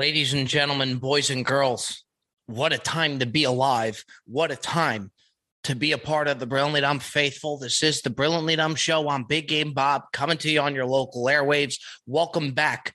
[0.00, 2.04] Ladies and gentlemen, boys and girls,
[2.46, 4.02] what a time to be alive.
[4.24, 5.10] What a time
[5.64, 7.58] to be a part of the Brilliantly Dumb Faithful.
[7.58, 9.10] This is the Brilliantly Dumb Show.
[9.10, 11.74] I'm Big Game Bob coming to you on your local airwaves.
[12.06, 12.94] Welcome back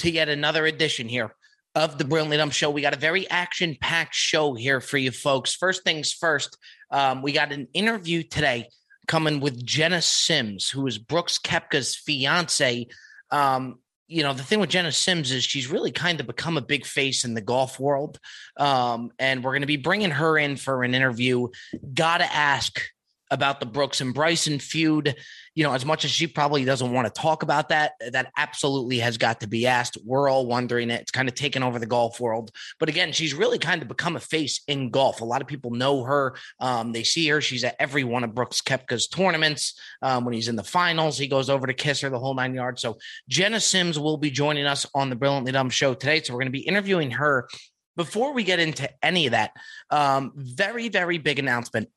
[0.00, 1.36] to yet another edition here
[1.76, 2.68] of the Brilliantly Dumb Show.
[2.68, 5.54] We got a very action packed show here for you folks.
[5.54, 6.58] First things first,
[6.90, 8.66] um, we got an interview today
[9.06, 12.88] coming with Jena Sims, who is Brooks Koepka's fiance.
[13.30, 13.78] Um,
[14.10, 16.84] you know, the thing with Jena Sims is she's really kind of become a big
[16.84, 18.18] face in the golf world.
[18.56, 21.46] Um, and we're going to be bringing her in for an interview.
[21.94, 22.82] Got to ask
[23.30, 25.14] about the Brooks and Bryson feud.
[25.54, 28.98] You know, as much as she probably doesn't want to talk about that, that absolutely
[28.98, 29.98] has got to be asked.
[30.04, 31.00] We're all wondering it.
[31.00, 32.50] It's kind of taken over the golf world.
[32.78, 35.20] But again, she's really kind of become a face in golf.
[35.20, 36.36] A lot of people know her.
[36.60, 37.40] Um, they see her.
[37.40, 39.78] She's at every one of Brooks Koepka's tournaments.
[40.02, 42.54] Um, when he's in the finals, he goes over to kiss her the whole nine
[42.54, 42.80] yards.
[42.80, 46.22] So Jena Sims will be joining us on the Brilliantly Dumb show today.
[46.22, 47.48] So we're going to be interviewing her.
[47.96, 49.50] Before we get into any of that,
[49.90, 51.88] um, very, very big announcement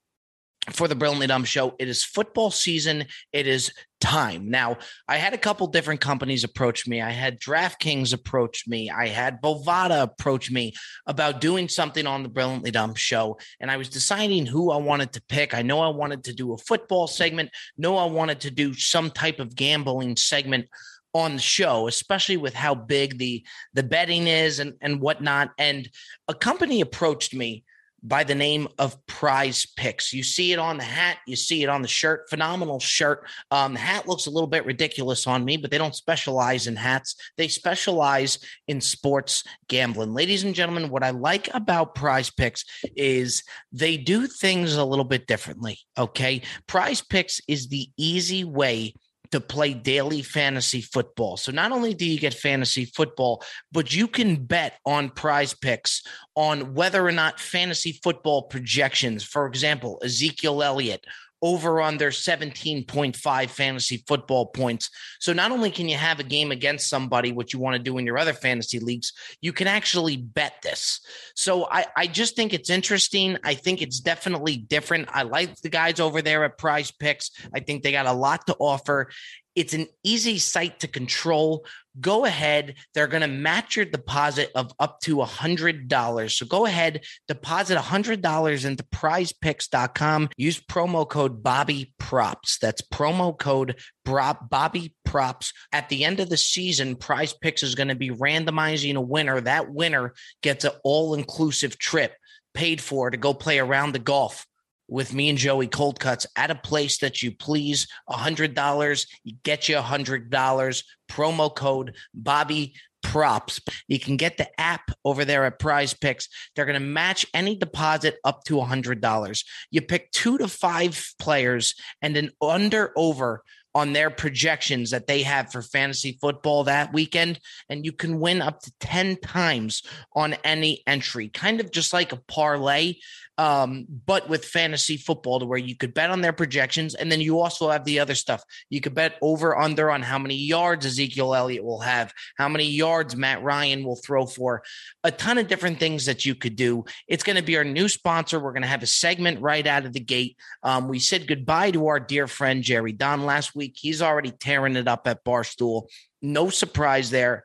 [0.71, 1.75] for the Brilliantly Dumb Show.
[1.77, 3.05] It is football season.
[3.31, 4.49] It is time.
[4.49, 7.01] Now, I had a couple different companies approach me.
[7.01, 8.89] I had DraftKings approach me.
[8.89, 10.73] I had Bovada approach me
[11.05, 13.37] about doing something on the Brilliantly Dumb Show.
[13.59, 15.53] And I was deciding who I wanted to pick.
[15.53, 17.49] I know I wanted to do a football segment.
[17.77, 20.67] No, I wanted to do some type of gambling segment
[21.13, 25.51] on the show, especially with how big the the betting is and, and whatnot.
[25.57, 25.89] And
[26.27, 27.63] a company approached me
[28.03, 30.13] by the name of Prize Picks.
[30.13, 32.29] You see it on the hat, you see it on the shirt.
[32.29, 33.27] Phenomenal shirt.
[33.49, 36.75] Um, the hat looks a little bit ridiculous on me, but they don't specialize in
[36.75, 37.15] hats.
[37.37, 40.13] They specialize in sports gambling.
[40.13, 45.05] Ladies and gentlemen, what I like about Prize Picks is they do things a little
[45.05, 45.79] bit differently.
[45.97, 46.41] Okay.
[46.67, 48.93] Prize Picks is the easy way
[49.33, 51.37] to play daily fantasy football.
[51.37, 56.03] So not only do you get fantasy football, but you can bet on prize picks
[56.35, 61.03] on whether or not fantasy football projections, for example, Ezekiel Elliott
[61.43, 64.89] over on their 17.5 fantasy football points.
[65.19, 67.97] So not only can you have a game against somebody, what you want to do
[67.97, 69.11] in your other fantasy leagues,
[69.41, 71.01] you can actually bet this.
[71.35, 73.37] So I, I just think it's interesting.
[73.43, 75.09] I think it's definitely different.
[75.11, 77.31] I like the guys over there at Prize Picks.
[77.53, 79.09] I think they got a lot to offer.
[79.53, 81.65] It's an easy site to control.
[81.99, 82.75] Go ahead.
[82.93, 86.31] They're going to match your deposit of up to a $100.
[86.31, 90.29] So go ahead, deposit a $100 into prizepicks.com.
[90.37, 92.57] Use promo code Bobby Props.
[92.57, 95.53] That's promo code Bobby Props.
[95.71, 99.39] At the end of the season, Prize Picks is going to be randomizing a winner.
[99.39, 102.15] That winner gets an all inclusive trip
[102.53, 104.45] paid for to go play around the golf
[104.87, 107.87] with me and Joey Cold Cuts at a place that you please.
[108.09, 110.83] $100, you get you $100.
[111.09, 112.73] Promo code Bobby
[113.03, 113.59] props.
[113.87, 116.27] You can get the app over there at Prize Picks.
[116.55, 119.43] They're going to match any deposit up to $100.
[119.69, 123.43] You pick two to five players and an under over
[123.75, 127.39] on their projections that they have for fantasy football that weekend,
[127.69, 129.81] and you can win up to 10 times
[130.15, 132.93] on any entry, kind of just like a parlay
[133.37, 136.93] um, but with fantasy football to where you could bet on their projections.
[136.93, 138.43] And then you also have the other stuff.
[138.69, 142.65] You could bet over under on how many yards Ezekiel Elliott will have, how many
[142.65, 144.63] yards Matt Ryan will throw for,
[145.03, 146.85] a ton of different things that you could do.
[147.07, 148.39] It's going to be our new sponsor.
[148.39, 150.37] We're going to have a segment right out of the gate.
[150.61, 153.75] Um, we said goodbye to our dear friend Jerry Don last week.
[153.79, 155.87] He's already tearing it up at Barstool.
[156.21, 157.43] No surprise there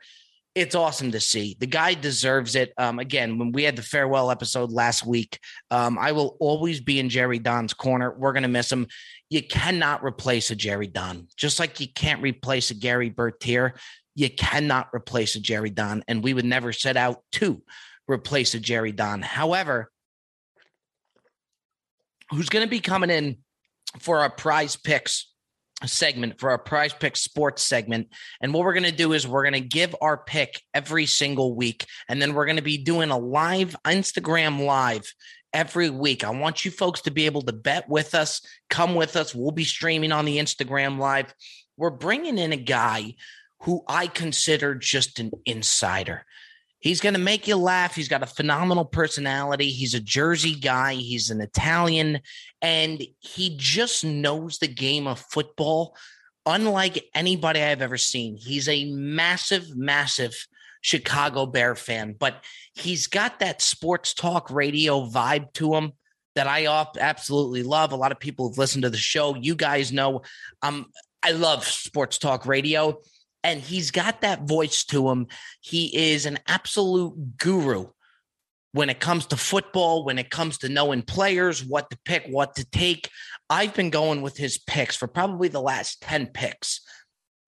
[0.59, 1.57] it's awesome to see.
[1.59, 2.73] The guy deserves it.
[2.77, 5.39] Um, again, when we had the farewell episode last week,
[5.71, 8.13] um, I will always be in Jerry Don's corner.
[8.17, 8.89] We're going to miss him.
[9.31, 13.75] You cannot replace a Jerry Don, just like you can't replace a Gerry Bertier.
[14.15, 17.63] You cannot replace a Jerry Don, and we would never set out to
[18.09, 19.23] replace a Jerry Don.
[19.23, 19.91] However,
[22.31, 23.39] who's going to be coming in
[24.01, 25.28] for our prize picks
[25.87, 28.09] segment for our prize pick sports segment.
[28.41, 31.55] And what we're going to do is we're going to give our pick every single
[31.55, 31.87] week.
[32.09, 35.13] And then we're going to be doing a live Instagram live
[35.53, 36.25] every week.
[36.25, 39.35] I want you folks to be able to bet with us, come with us.
[39.35, 41.33] We'll be streaming on the Instagram live.
[41.77, 43.15] We're bringing in a guy
[43.63, 46.25] who I consider just an insider.
[46.81, 47.95] He's going to make you laugh.
[47.95, 49.71] He's got a phenomenal personality.
[49.71, 50.95] He's a Jersey guy.
[50.95, 52.21] He's an Italian,
[52.63, 55.97] and he just knows the game of football
[56.47, 58.37] unlike anybody I've ever seen.
[58.37, 60.35] He's a massive, massive
[60.81, 62.43] Chicago Bear fan, but
[62.75, 65.93] he's got that sports talk radio vibe to him
[66.37, 66.67] that I
[67.01, 67.93] absolutely love.
[67.93, 69.35] A lot of people have listened to the show.
[69.35, 70.23] You guys know
[70.63, 70.87] um,
[71.23, 73.01] I love sports talk radio
[73.45, 75.29] And he's got that voice to him.
[75.61, 77.89] He is an absolute guru
[78.73, 82.57] when it comes to football, when it comes to knowing players, what to pick, what
[82.57, 83.09] to take.
[83.49, 86.81] I've been going with his picks for probably the last 10 picks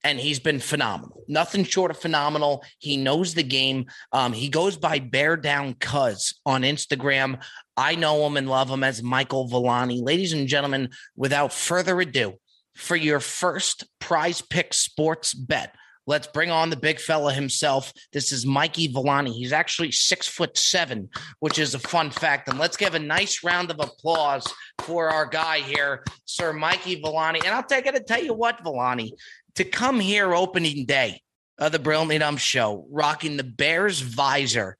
[0.02, 1.22] and he's been phenomenal.
[1.28, 2.64] Nothing short of phenomenal.
[2.78, 3.86] He knows the game.
[4.12, 7.42] Um, he goes by Bear Down Cuz on Instagram.
[7.76, 10.00] I know him and love him as Michael Villani.
[10.00, 12.34] Ladies and gentlemen, without further ado,
[12.80, 15.74] for your first prize pick sports bet,
[16.06, 17.92] let's bring on the big fella himself.
[18.12, 19.32] This is Mikey Villani.
[19.32, 21.08] He's actually six foot seven,
[21.40, 22.48] which is a fun fact.
[22.48, 24.46] And let's give a nice round of applause
[24.80, 27.40] for our guy here, Sir Mikey Villani.
[27.44, 29.12] And I'll take it to tell you what, Villani,
[29.54, 31.22] to come here opening day
[31.58, 34.78] of the Brilliantly Dumb show, rocking the Bears visor,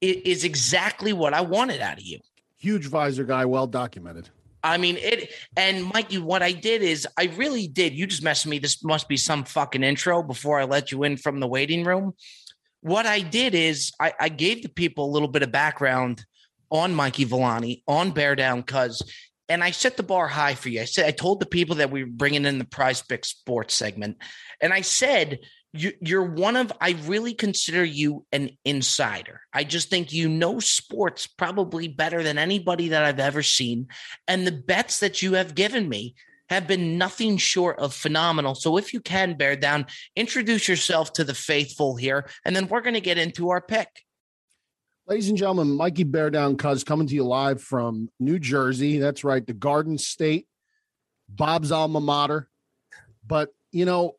[0.00, 2.18] is exactly what I wanted out of you.
[2.56, 4.30] Huge visor guy, well documented.
[4.62, 6.18] I mean it, and Mikey.
[6.18, 7.94] What I did is I really did.
[7.94, 8.58] You just messed me.
[8.58, 12.12] This must be some fucking intro before I let you in from the waiting room.
[12.80, 16.24] What I did is I, I gave the people a little bit of background
[16.70, 19.02] on Mikey Villani on Bear Down Cuz
[19.48, 20.80] and I set the bar high for you.
[20.80, 23.74] I said I told the people that we were bringing in the Prize Pick Sports
[23.74, 24.16] segment,
[24.60, 25.40] and I said
[25.72, 26.72] you, you're one of.
[26.80, 29.40] I really consider you an insider.
[29.52, 33.88] I just think you know sports probably better than anybody that I've ever seen,
[34.28, 36.14] and the bets that you have given me
[36.50, 38.54] have been nothing short of phenomenal.
[38.54, 42.82] So if you can bear down, introduce yourself to the faithful here, and then we're
[42.82, 43.88] going to get into our pick.
[45.06, 48.98] Ladies and gentlemen, Mikey Bear Down Cuz coming to you live from New Jersey.
[48.98, 50.46] That's right, the Garden State,
[51.28, 52.48] Bob's alma mater.
[53.26, 54.16] But, you know,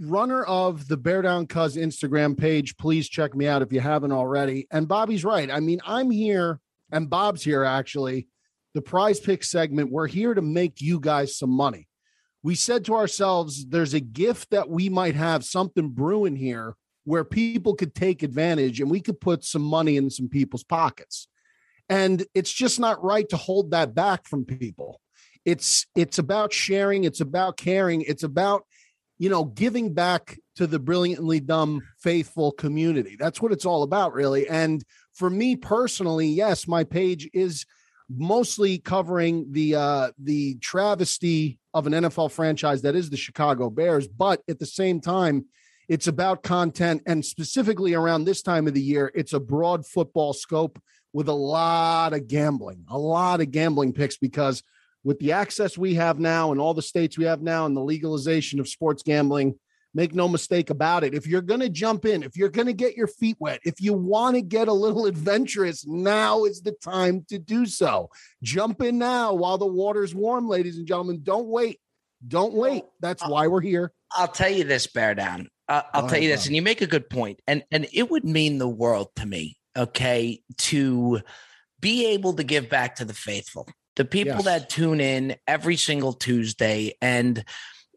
[0.00, 4.12] runner of the Bear Down Cuz Instagram page, please check me out if you haven't
[4.12, 4.66] already.
[4.70, 5.50] And Bobby's right.
[5.50, 6.60] I mean, I'm here
[6.90, 8.28] and Bob's here actually.
[8.74, 11.88] The prize pick segment, we're here to make you guys some money.
[12.42, 17.24] We said to ourselves, there's a gift that we might have something brewing here where
[17.24, 21.28] people could take advantage and we could put some money in some people's pockets.
[21.88, 25.00] And it's just not right to hold that back from people.
[25.44, 28.64] It's it's about sharing, it's about caring, it's about
[29.20, 33.16] you know giving back to the brilliantly dumb faithful community.
[33.20, 34.48] That's what it's all about really.
[34.48, 34.82] And
[35.12, 37.66] for me personally, yes, my page is
[38.08, 44.08] mostly covering the uh the travesty of an NFL franchise that is the Chicago Bears,
[44.08, 45.44] but at the same time
[45.88, 50.32] it's about content and specifically around this time of the year, it's a broad football
[50.32, 50.80] scope
[51.12, 54.62] with a lot of gambling, a lot of gambling picks because
[55.04, 57.80] with the access we have now and all the states we have now and the
[57.80, 59.58] legalization of sports gambling,
[59.94, 61.14] make no mistake about it.
[61.14, 63.80] If you're going to jump in, if you're going to get your feet wet, if
[63.80, 68.10] you want to get a little adventurous, now is the time to do so.
[68.42, 71.20] Jump in now while the water's warm, ladies and gentlemen.
[71.22, 71.80] Don't wait.
[72.26, 72.84] Don't wait.
[73.00, 73.92] That's why we're here.
[74.12, 75.48] I'll tell you this, Bear Down.
[75.68, 78.24] Uh, I'll tell you this, and you make a good point, and and it would
[78.24, 81.20] mean the world to me, okay, to
[81.78, 84.44] be able to give back to the faithful, the people yes.
[84.44, 87.44] that tune in every single Tuesday, and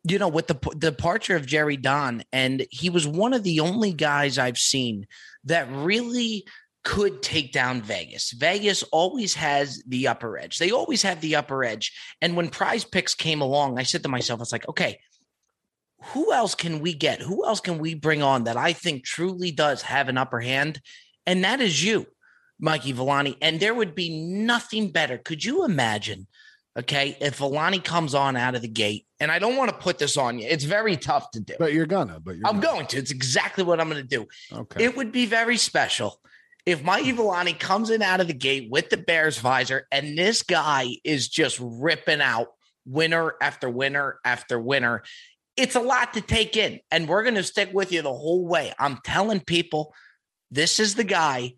[0.04, 3.62] you know, with the, the departure of Jerry Don, and he was one of the
[3.62, 5.07] only guys I've seen
[5.45, 6.45] that really
[6.84, 8.31] could take down Vegas.
[8.31, 10.57] Vegas always has the upper edge.
[10.57, 11.94] They always have the upper edge.
[12.22, 15.00] And when prize picks came along, I said to myself, I was like, okay,
[16.07, 17.22] who else can we get?
[17.22, 20.81] Who else can we bring on that I think truly does have an upper hand?
[21.25, 22.07] And that is you,
[22.63, 23.37] Mikey Villani.
[23.42, 25.18] And there would be nothing better.
[25.18, 26.28] Could you imagine?
[26.78, 29.99] Okay, if Villani comes on out of the gate, and I don't want to put
[29.99, 31.54] this on you, it's very tough to do.
[31.59, 32.19] But you're gonna.
[32.19, 32.78] But you're I'm gonna.
[32.78, 32.97] going to.
[32.97, 34.28] It's exactly what I'm going to do.
[34.52, 34.85] Okay.
[34.85, 36.19] It would be very special
[36.66, 37.18] if Mikey hmm.
[37.18, 41.28] Villani comes in out of the gate with the Bears visor, and this guy is
[41.28, 42.47] just ripping out
[42.85, 45.04] winner after winner after winner
[45.56, 48.47] it's a lot to take in, and we're going to stick with you the whole
[48.47, 48.73] way.
[48.80, 49.94] I'm telling people,
[50.52, 51.54] this is the guy.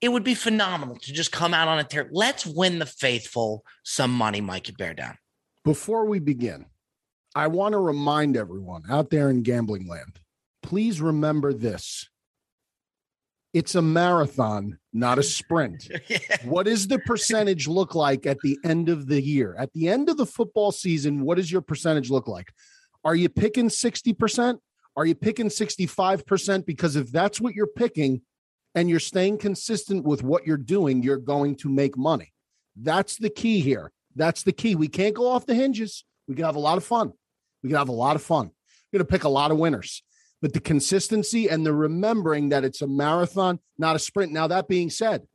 [0.00, 2.08] It would be phenomenal to just come out on a tear.
[2.10, 5.18] Let's win the faithful some money, Mikey Bear Down.
[5.64, 6.66] Before we begin,
[7.34, 10.20] I want to remind everyone out there in gambling land
[10.62, 12.08] please remember this
[13.52, 15.90] it's a marathon, not a sprint.
[16.08, 16.18] yeah.
[16.44, 19.56] What does the percentage look like at the end of the year?
[19.58, 22.52] At the end of the football season, what does your percentage look like?
[23.04, 24.58] Are you picking 60%?
[24.94, 26.64] Are you picking 65%?
[26.64, 28.22] Because if that's what you're picking
[28.74, 32.32] and you're staying consistent with what you're doing, you're going to make money.
[32.76, 33.92] That's the key here.
[34.14, 34.74] That's the key.
[34.74, 36.04] We can't go off the hinges.
[36.28, 37.12] We can have a lot of fun.
[37.62, 38.50] We can have a lot of fun.
[38.92, 40.02] We're going to pick a lot of winners.
[40.42, 44.32] But the consistency and the remembering that it's a marathon, not a sprint.
[44.32, 45.26] Now, that being said,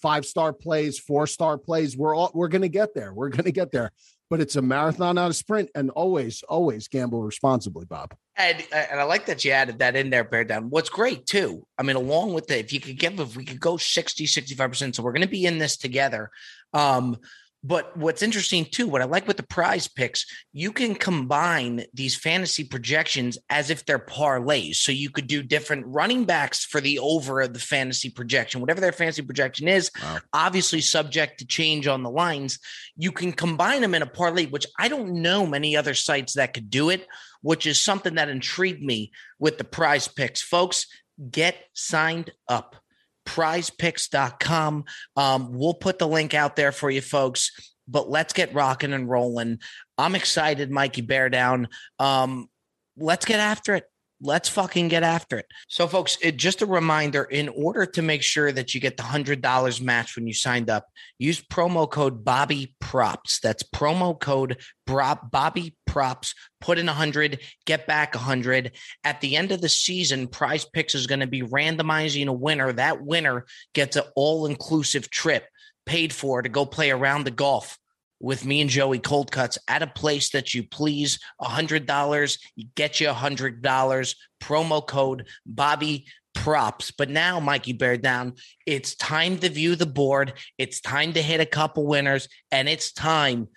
[0.00, 3.14] five star plays, four star plays, we're all we're going to get there.
[3.14, 3.92] We're going to get there.
[4.32, 5.68] But it's a marathon, not a sprint.
[5.74, 8.14] And always, always gamble responsibly, Bob.
[8.38, 10.70] And, and I like that you added that in there, Bear Down.
[10.70, 13.60] What's great too, I mean, along with it, if you could give, if we could
[13.60, 16.30] go 60, 65%, so we're going to be in this together.
[16.72, 17.18] Um,
[17.64, 22.16] but what's interesting too, what I like with the prize picks, you can combine these
[22.16, 24.76] fantasy projections as if they're parlays.
[24.76, 28.80] So you could do different running backs for the over of the fantasy projection, whatever
[28.80, 30.18] their fantasy projection is, wow.
[30.32, 32.58] obviously subject to change on the lines.
[32.96, 36.54] You can combine them in a parlay, which I don't know many other sites that
[36.54, 37.06] could do it,
[37.42, 40.42] which is something that intrigued me with the prize picks.
[40.42, 40.86] Folks,
[41.30, 42.81] get signed up
[43.24, 44.84] prizepicks.com.
[45.16, 47.50] Um, we'll put the link out there for you folks,
[47.88, 49.58] but let's get rocking and rolling.
[49.98, 51.68] I'm excited, Mikey Bear Down.
[51.98, 52.48] Um,
[52.96, 53.84] let's get after it.
[54.24, 55.46] Let's fucking get after it.
[55.68, 59.02] So, folks, it, just a reminder in order to make sure that you get the
[59.02, 60.86] $100 match when you signed up,
[61.18, 63.40] use promo code Bobby Props.
[63.40, 66.36] That's promo code Bobby Props.
[66.60, 68.70] Put in 100, get back 100.
[69.02, 72.72] At the end of the season, Prize Picks is going to be randomizing a winner.
[72.72, 75.46] That winner gets an all inclusive trip
[75.84, 77.76] paid for to go play around the golf
[78.22, 81.18] with me and Joey Cold Cuts at a place that you please.
[81.42, 82.38] $100,
[82.76, 84.14] get you $100.
[84.40, 86.92] Promo code Bobby Props.
[86.92, 90.34] But now, Mikey Bear Down, it's time to view the board.
[90.56, 93.48] It's time to hit a couple winners, and it's time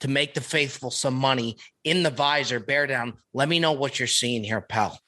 [0.00, 2.60] to make the faithful some money in the visor.
[2.60, 4.98] Bear Down, let me know what you're seeing here, pal.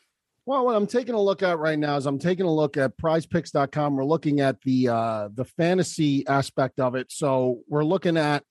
[0.47, 2.99] Well, what I'm taking a look at right now is I'm taking a look at
[2.99, 3.97] prizepicks.com.
[3.97, 7.11] We're looking at the uh the fantasy aspect of it.
[7.11, 8.45] So we're looking at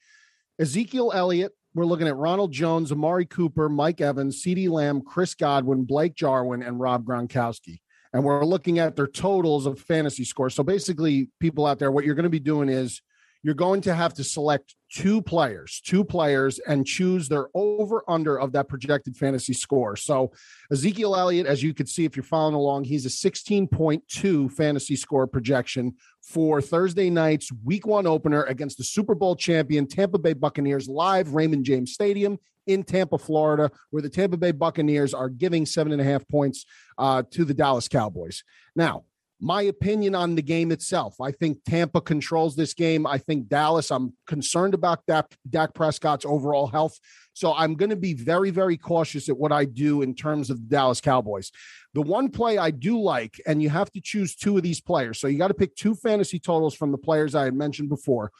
[0.60, 1.54] Ezekiel Elliott.
[1.74, 6.62] We're looking at Ronald Jones, Amari Cooper, Mike Evans, CeeDee Lamb, Chris Godwin, Blake Jarwin,
[6.62, 7.80] and Rob Gronkowski.
[8.14, 10.54] And we're looking at their totals of fantasy scores.
[10.54, 13.02] So basically, people out there, what you're going to be doing is
[13.44, 18.40] you're going to have to select two players, two players, and choose their over under
[18.40, 19.96] of that projected fantasy score.
[19.96, 20.32] So,
[20.72, 25.28] Ezekiel Elliott, as you can see if you're following along, he's a 16.2 fantasy score
[25.28, 30.88] projection for Thursday night's week one opener against the Super Bowl champion Tampa Bay Buccaneers
[30.88, 35.92] live Raymond James Stadium in Tampa, Florida, where the Tampa Bay Buccaneers are giving seven
[35.92, 36.66] and a half points
[36.98, 38.44] uh, to the Dallas Cowboys.
[38.76, 39.04] Now,
[39.40, 41.20] my opinion on the game itself.
[41.20, 43.06] I think Tampa controls this game.
[43.06, 46.98] I think Dallas, I'm concerned about Dak, Dak Prescott's overall health.
[47.34, 50.58] So I'm going to be very, very cautious at what I do in terms of
[50.58, 51.52] the Dallas Cowboys.
[51.94, 55.20] The one play I do like, and you have to choose two of these players.
[55.20, 58.32] So you got to pick two fantasy totals from the players I had mentioned before.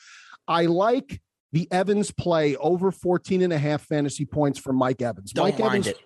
[0.48, 1.22] I like
[1.52, 5.32] the Evans play over 14 and a half fantasy points for Mike Evans.
[5.32, 5.88] Don't Mike mind Evans.
[5.88, 5.98] It.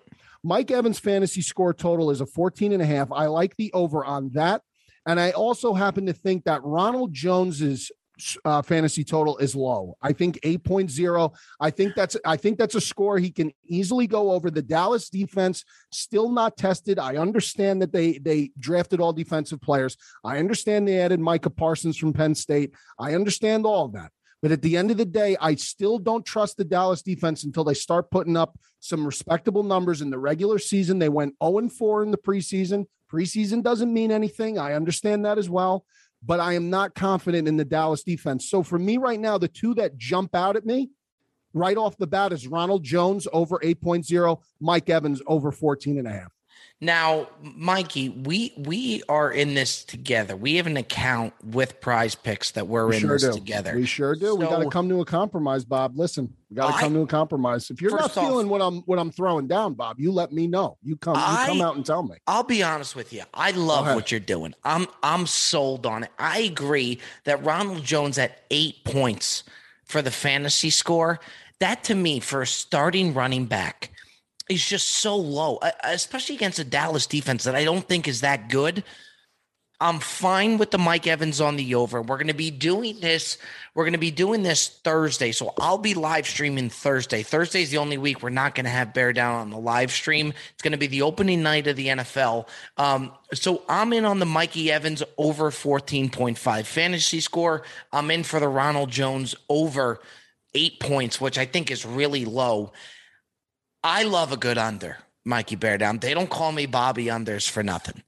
[0.44, 3.10] Mike Evans fantasy score total is a 14 and a half.
[3.10, 4.62] I like the over on that.
[5.08, 7.90] And I also happen to think that Ronald Jones's
[8.44, 9.96] uh, fantasy total is low.
[10.02, 11.34] I think 8.0.
[11.60, 14.50] I think that's I think that's a score he can easily go over.
[14.50, 16.98] The Dallas defense still not tested.
[16.98, 19.96] I understand that they they drafted all defensive players.
[20.22, 22.74] I understand they added Micah Parsons from Penn State.
[22.98, 24.12] I understand all of that.
[24.42, 27.64] But at the end of the day, I still don't trust the Dallas defense until
[27.64, 30.98] they start putting up some respectable numbers in the regular season.
[30.98, 32.86] They went 0 4 in the preseason.
[33.10, 34.58] Preseason doesn't mean anything.
[34.58, 35.84] I understand that as well,
[36.22, 38.48] but I am not confident in the Dallas defense.
[38.48, 40.90] So for me right now, the two that jump out at me
[41.54, 46.12] right off the bat is Ronald Jones over 8.0, Mike Evans over 14 and a
[46.12, 46.32] half.
[46.80, 50.36] Now, Mikey, we we are in this together.
[50.36, 53.32] We have an account with Prize Picks that we're we in sure this do.
[53.32, 53.74] together.
[53.74, 54.26] We sure do.
[54.26, 55.98] So, we got to come to a compromise, Bob.
[55.98, 57.68] Listen, we got to come to a compromise.
[57.70, 60.46] If you're not feeling off, what I'm what I'm throwing down, Bob, you let me
[60.46, 60.78] know.
[60.84, 62.14] You come I, you come out and tell me.
[62.28, 63.22] I'll be honest with you.
[63.34, 64.54] I love what you're doing.
[64.62, 66.12] I'm I'm sold on it.
[66.16, 69.42] I agree that Ronald Jones at 8 points
[69.84, 71.18] for the fantasy score,
[71.58, 73.90] that to me for a starting running back
[74.48, 78.48] is just so low, especially against a Dallas defense that I don't think is that
[78.48, 78.84] good.
[79.80, 82.02] I'm fine with the Mike Evans on the over.
[82.02, 83.38] We're going to be doing this.
[83.76, 85.30] We're going to be doing this Thursday.
[85.30, 87.22] So I'll be live streaming Thursday.
[87.22, 89.92] Thursday is the only week we're not going to have Bear Down on the live
[89.92, 90.34] stream.
[90.52, 92.48] It's going to be the opening night of the NFL.
[92.76, 97.62] Um, so I'm in on the Mikey Evans over 14.5 fantasy score.
[97.92, 100.00] I'm in for the Ronald Jones over
[100.54, 102.72] eight points, which I think is really low.
[103.82, 105.98] I love a good under, Mikey Bear Down.
[105.98, 108.02] They don't call me Bobby Unders for nothing.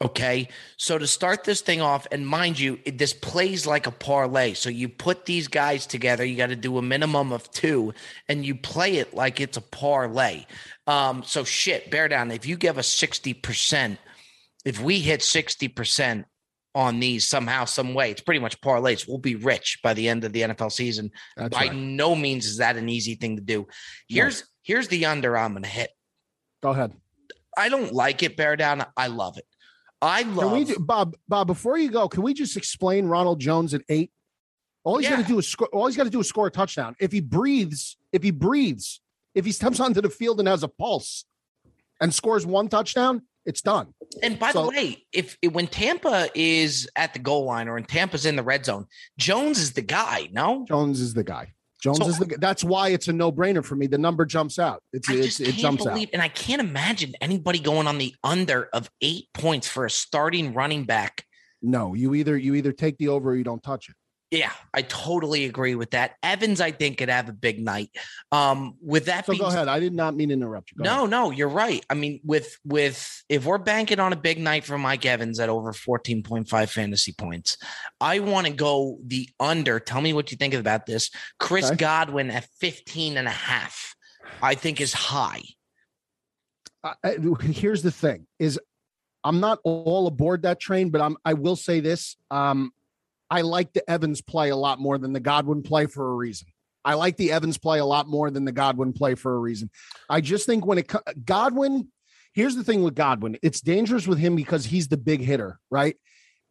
[0.00, 0.48] Okay.
[0.76, 4.54] So to start this thing off, and mind you, it, this plays like a parlay.
[4.54, 7.94] So you put these guys together, you got to do a minimum of two,
[8.28, 10.44] and you play it like it's a parlay.
[10.86, 12.32] Um, so shit, bear down.
[12.32, 13.96] If you give us 60%,
[14.64, 16.24] if we hit 60%,
[16.74, 18.10] on these somehow, some way.
[18.10, 19.06] It's pretty much parlays.
[19.06, 21.10] We'll be rich by the end of the NFL season.
[21.36, 21.74] That's by right.
[21.74, 23.66] no means is that an easy thing to do.
[24.08, 25.90] Here's here's the under I'm gonna hit.
[26.62, 26.92] Go ahead.
[27.56, 28.84] I don't like it, bear down.
[28.96, 29.44] I love it.
[30.00, 31.14] I love Can we do, Bob?
[31.28, 34.10] Bob, before you go, can we just explain Ronald Jones at eight?
[34.84, 35.68] All he's got to do is score.
[35.72, 36.96] All he's got to do is score a touchdown.
[36.98, 39.00] If he breathes, if he breathes,
[39.34, 41.24] if he steps onto the field and has a pulse,
[42.00, 43.94] and scores one touchdown, it's done.
[44.22, 47.84] And by So- the way, if, when Tampa is at the goal line or when
[47.84, 48.86] Tampa's in the red zone,
[49.18, 50.28] Jones is the guy.
[50.32, 51.52] No, Jones is the guy.
[51.82, 52.26] Jones So- is the.
[52.26, 52.36] guy.
[52.38, 53.88] That's why it's a no brainer for me.
[53.88, 54.82] The number jumps out.
[54.92, 58.88] It's, it's it jumps believe, and I can't imagine anybody going on the under of
[59.00, 61.24] eight points for a starting running back.
[61.60, 63.96] No, you either you either take the over or you don't touch it.
[64.32, 66.14] Yeah, I totally agree with that.
[66.22, 67.90] Evans, I think, could have a big night.
[68.32, 69.68] Um, with that So being go ahead.
[69.68, 70.78] I did not mean to interrupt you.
[70.78, 71.10] Go No, ahead.
[71.10, 71.84] no, you're right.
[71.90, 75.50] I mean, with with if we're banking on a big night for Mike Evans at
[75.50, 77.58] over 14.5 fantasy points,
[78.00, 79.78] I want to go the under.
[79.78, 81.10] Tell me what you think about this.
[81.38, 81.76] Chris Okay.
[81.76, 83.94] Godwin at 15 and a half,
[84.40, 85.42] I think is high.
[87.42, 88.58] Here's the thing: is
[89.24, 91.18] I'm not all aboard that train, but I'm.
[91.22, 92.72] I will say this: um,
[93.32, 96.48] I like the Evans play a lot more than the Godwin play for a reason.
[96.84, 99.70] I like the Evans play a lot more than the Godwin play for a reason.
[100.10, 100.92] I just think when it
[101.24, 101.88] Godwin,
[102.34, 105.96] here's the thing with Godwin: it's dangerous with him because he's the big hitter, right?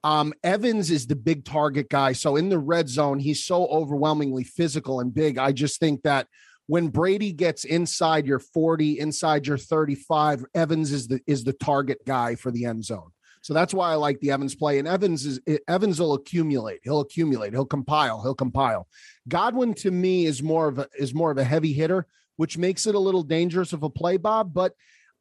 [0.03, 4.43] Um, Evans is the big target guy, so in the red zone, he's so overwhelmingly
[4.43, 5.37] physical and big.
[5.37, 6.25] I just think that
[6.65, 11.99] when Brady gets inside your 40, inside your 35, Evans is the is the target
[12.07, 13.10] guy for the end zone.
[13.41, 14.79] So that's why I like the Evans play.
[14.79, 16.79] And Evans is eh, Evans will accumulate.
[16.83, 17.53] He'll accumulate.
[17.53, 18.21] He'll compile.
[18.21, 18.87] He'll compile.
[19.27, 22.05] Godwin to me is more of a is more of a heavy hitter,
[22.37, 24.53] which makes it a little dangerous of a play, Bob.
[24.53, 24.73] But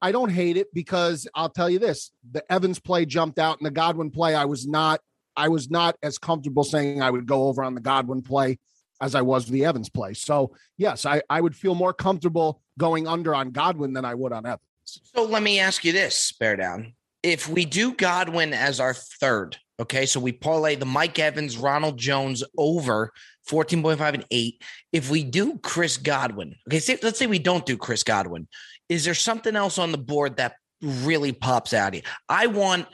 [0.03, 3.67] I don't hate it because I'll tell you this: the Evans play jumped out, and
[3.67, 5.01] the Godwin play, I was not
[5.37, 8.59] I was not as comfortable saying I would go over on the Godwin play
[9.01, 10.13] as I was the Evans play.
[10.13, 14.33] So yes, I, I would feel more comfortable going under on Godwin than I would
[14.33, 14.61] on Evans.
[14.85, 16.95] So let me ask you this, bear down.
[17.23, 21.99] If we do Godwin as our third, okay, so we parlay the Mike Evans, Ronald
[21.99, 23.13] Jones over
[23.49, 24.63] 14.5 and 8.
[24.93, 28.49] If we do Chris Godwin, okay, say, let's say we don't do Chris Godwin,
[28.89, 32.03] is there something else on the board that really pops out at you?
[32.29, 32.87] I want,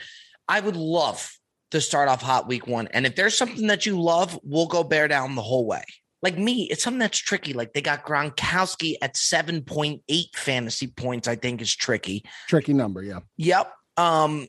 [0.49, 1.31] I would love
[1.71, 2.89] to start off hot week one.
[2.89, 5.85] And if there's something that you love, we'll go bear down the whole way.
[6.23, 7.53] Like me, it's something that's tricky.
[7.53, 10.01] Like they got Gronkowski at 7.8
[10.35, 12.25] fantasy points, I think is tricky.
[12.49, 13.21] Tricky number, yeah.
[13.37, 13.73] Yep.
[13.97, 14.49] Um,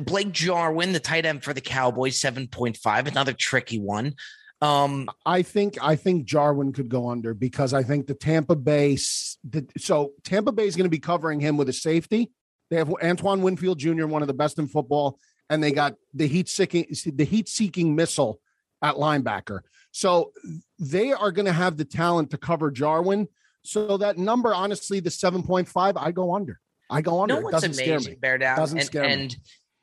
[0.00, 4.14] Blake Jarwin, the tight end for the Cowboys, 7.5, another tricky one.
[4.60, 8.94] Um, I think I think Jarwin could go under because I think the Tampa Bay
[8.94, 12.30] the, so Tampa Bay is going to be covering him with a safety.
[12.70, 15.18] They have Antoine Winfield Jr., one of the best in football,
[15.50, 18.40] and they got the heat seeking the heat seeking missile
[18.82, 19.60] at linebacker.
[19.90, 20.32] So
[20.78, 23.26] they are going to have the talent to cover Jarwin.
[23.64, 26.60] So that number, honestly, the seven point five, I go under.
[26.92, 27.40] I go you under.
[27.40, 28.18] know it doesn't scare amazing, me.
[28.20, 28.56] Bear Down?
[28.56, 29.12] Doesn't and, scare me.
[29.12, 29.36] and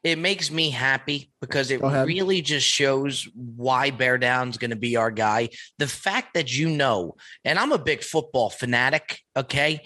[0.03, 4.95] it makes me happy because it really just shows why Bear Down's going to be
[4.95, 5.49] our guy.
[5.77, 9.81] The fact that you know, and I'm a big football fanatic, okay?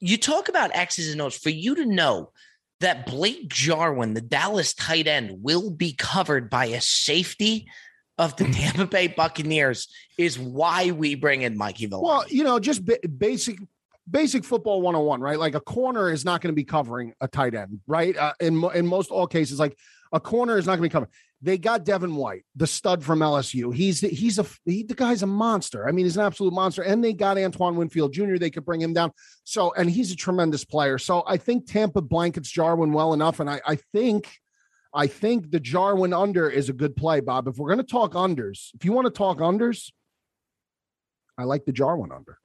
[0.00, 2.32] You talk about X's and O's for you to know
[2.80, 7.66] that Blake Jarwin, the Dallas tight end, will be covered by a safety
[8.16, 12.06] of the Tampa Bay Buccaneers is why we bring in Mikey Villani.
[12.06, 13.58] Well, you know, just ba- basic
[14.10, 15.38] basic football 101, right?
[15.38, 18.16] Like a corner is not going to be covering a tight end, right?
[18.16, 19.76] Uh, in in most all cases like
[20.12, 21.12] a corner is not going to be covering.
[21.40, 23.72] They got Devin White, the stud from LSU.
[23.72, 25.88] He's he's a he, the guy's a monster.
[25.88, 26.82] I mean, he's an absolute monster.
[26.82, 28.36] And they got Antoine Winfield Jr.
[28.36, 29.12] They could bring him down.
[29.44, 30.98] So, and he's a tremendous player.
[30.98, 34.28] So, I think Tampa blankets Jarwin well enough, and I I think
[34.92, 37.46] I think the Jarwin under is a good play, Bob.
[37.46, 39.92] If we're going to talk unders, if you want to talk unders,
[41.36, 42.38] I like the Jarwin under.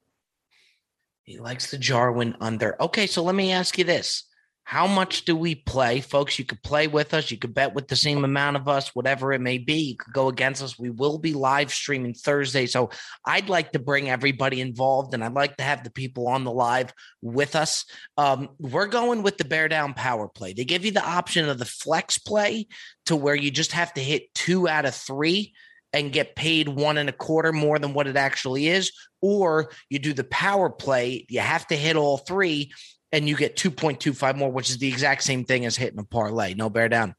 [1.23, 2.81] He likes the Jarwin under.
[2.81, 4.25] Okay, so let me ask you this.
[4.65, 5.99] How much do we play?
[5.99, 7.29] Folks, you could play with us.
[7.29, 9.73] You could bet with the same amount of us, whatever it may be.
[9.73, 10.79] You could go against us.
[10.79, 12.65] We will be live streaming Thursday.
[12.65, 12.89] So
[13.25, 16.51] I'd like to bring everybody involved and I'd like to have the people on the
[16.51, 17.85] live with us.
[18.17, 20.53] Um, we're going with the bear down power play.
[20.53, 22.67] They give you the option of the flex play
[23.07, 25.53] to where you just have to hit two out of three
[25.93, 28.91] and get paid one and a quarter more than what it actually is.
[29.21, 32.71] Or you do the power play, you have to hit all three
[33.11, 36.55] and you get 2.25 more, which is the exact same thing as hitting a parlay.
[36.55, 37.15] No bear down.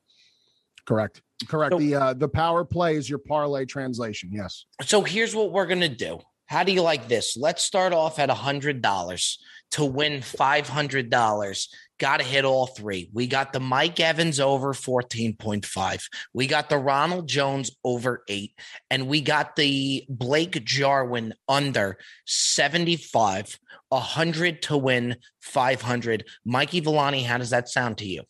[0.87, 1.23] Correct.
[1.49, 1.73] Correct.
[1.73, 4.31] So- the uh, the power play is your parlay translation.
[4.33, 4.67] Yes.
[4.83, 6.21] So here's what we're gonna do.
[6.47, 7.37] How do you like this?
[7.37, 9.39] Let's start off at a $100
[9.75, 11.69] to win $500.
[11.99, 13.11] Got to hit all three.
[13.13, 16.03] We got the Mike Evans over 14.5.
[16.33, 18.53] We got the Ronald Jones over eight.
[18.89, 23.59] And we got the Blake Jarwin under 75,
[23.89, 26.25] 100 to win 500.
[26.45, 28.23] Mikey Villani, how does that sound to you?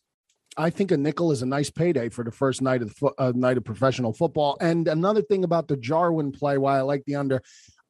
[0.56, 3.14] I think a nickel is a nice payday for the first night of the fo-
[3.18, 4.56] uh, night of professional football.
[4.60, 7.42] And another thing about the Jarwin play, why I like the under,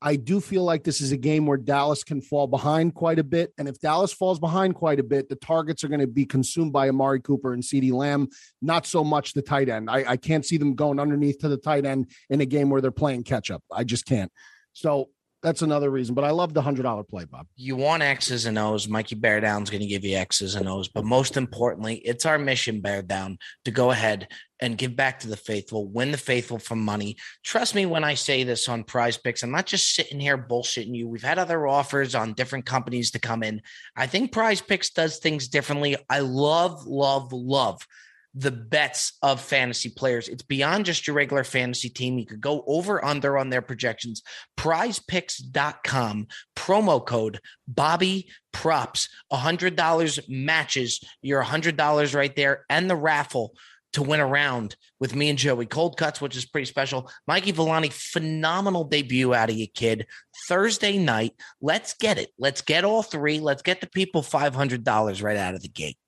[0.05, 3.25] I do feel like this is a game where Dallas can fall behind quite a
[3.25, 3.55] bit.
[3.57, 6.75] And if Dallas falls behind quite a bit, the targets are going to be consumed
[6.75, 8.29] by Amari Cooper and CeeDee Lamb,
[8.61, 9.89] not so much the tight end.
[9.89, 12.83] I, I can't see them going underneath to the tight end in a game where
[12.83, 13.65] they're playing catch up.
[13.73, 14.31] I just can't.
[14.75, 15.09] So
[15.43, 16.15] that's another reason.
[16.15, 17.47] But I love the hundred dollar play, Bob.
[17.57, 18.87] You want X's and O's.
[18.87, 20.89] Mikey Bear Down's going to give you X's and O's.
[20.89, 24.29] But most importantly, it's our mission, Bear Down, to go ahead
[24.65, 27.17] and give back to the faithful, win the faithful from money.
[27.43, 29.43] Trust me when I say this on prize picks.
[29.43, 31.07] I'm not just sitting here bullshitting you.
[31.07, 33.63] We've had other offers on different companies to come in.
[33.97, 35.97] I think prize picks does things differently.
[36.09, 37.87] I love, love, love
[38.35, 40.29] the bets of fantasy players.
[40.29, 42.19] It's beyond just your regular fantasy team.
[42.19, 44.23] You could go over under on their projections.
[44.57, 49.09] Prizepicks.com promo code Bobby Props.
[49.33, 53.55] $100 matches your $100 right there and the raffle
[53.95, 55.67] to win a round with me and Joey.
[55.67, 57.11] Cold cuts, which is pretty special.
[57.27, 60.07] Mikey Villani, phenomenal debut out of you, kid.
[60.49, 61.33] Thursday night.
[61.61, 62.31] Let's get it.
[62.39, 63.41] Let's get all three.
[63.41, 65.99] Let's get the people $500 right out of the gate.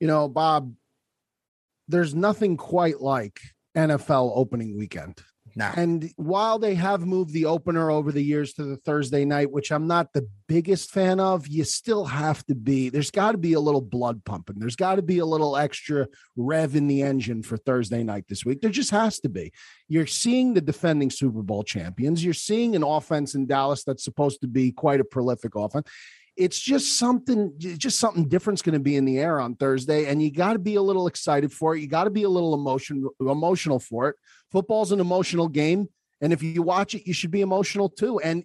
[0.00, 0.72] You know, Bob,
[1.88, 3.40] there's nothing quite like
[3.76, 5.20] NFL opening weekend.
[5.76, 9.72] And while they have moved the opener over the years to the Thursday night, which
[9.72, 13.54] I'm not the biggest fan of, you still have to be, there's got to be
[13.54, 14.58] a little blood pumping.
[14.58, 18.44] There's got to be a little extra rev in the engine for Thursday night this
[18.44, 18.60] week.
[18.60, 19.52] There just has to be.
[19.88, 22.24] You're seeing the defending Super Bowl champions.
[22.24, 25.88] You're seeing an offense in Dallas that's supposed to be quite a prolific offense
[26.38, 30.22] it's just something just something different's going to be in the air on Thursday and
[30.22, 31.80] you got to be a little excited for it.
[31.80, 34.16] You got to be a little emotion emotional for it.
[34.52, 35.88] Football's an emotional game
[36.20, 38.44] and if you watch it you should be emotional too and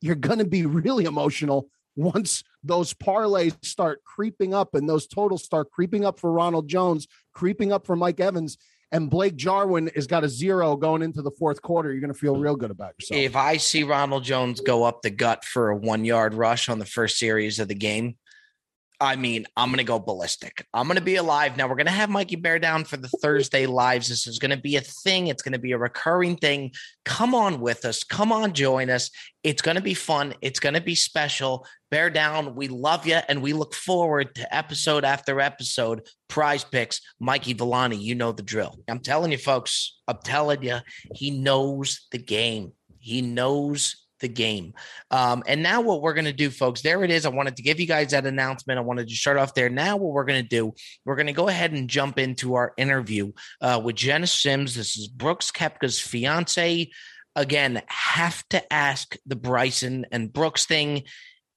[0.00, 5.44] you're going to be really emotional once those parlays start creeping up and those totals
[5.44, 8.56] start creeping up for Ronald Jones creeping up for Mike Evans
[8.92, 12.18] and Blake Jarwin has got a zero going into the fourth quarter, you're going to
[12.18, 12.42] feel mm.
[12.42, 13.20] real good about yourself.
[13.20, 16.78] If I see Ronald Jones go up the gut for a one yard rush on
[16.78, 18.16] the first series of the game,
[18.98, 20.66] I mean, I'm going to go ballistic.
[20.72, 21.56] I'm going to be alive.
[21.56, 24.08] Now, we're going to have Mikey Bear down for the Thursday lives.
[24.08, 25.26] This is going to be a thing.
[25.26, 26.72] It's going to be a recurring thing.
[27.04, 28.04] Come on with us.
[28.04, 29.10] Come on, join us.
[29.44, 30.34] It's going to be fun.
[30.40, 31.66] It's going to be special.
[31.90, 32.54] Bear down.
[32.56, 36.02] We love you and we look forward to episode after episode.
[36.28, 37.00] Prize picks.
[37.20, 38.76] Mikey Villani, you know the drill.
[38.88, 40.78] I'm telling you, folks, I'm telling you,
[41.14, 42.72] he knows the game.
[42.98, 44.72] He knows the game.
[45.10, 47.26] Um, and now what we're going to do, folks, there it is.
[47.26, 48.78] I wanted to give you guys that announcement.
[48.78, 49.68] I wanted to start off there.
[49.68, 50.72] Now what we're going to do,
[51.04, 54.74] we're going to go ahead and jump into our interview uh, with Jena Sims.
[54.74, 56.90] This is Brooks Koepka's fiance.
[57.34, 61.02] Again, have to ask the Bryson and Brooks thing.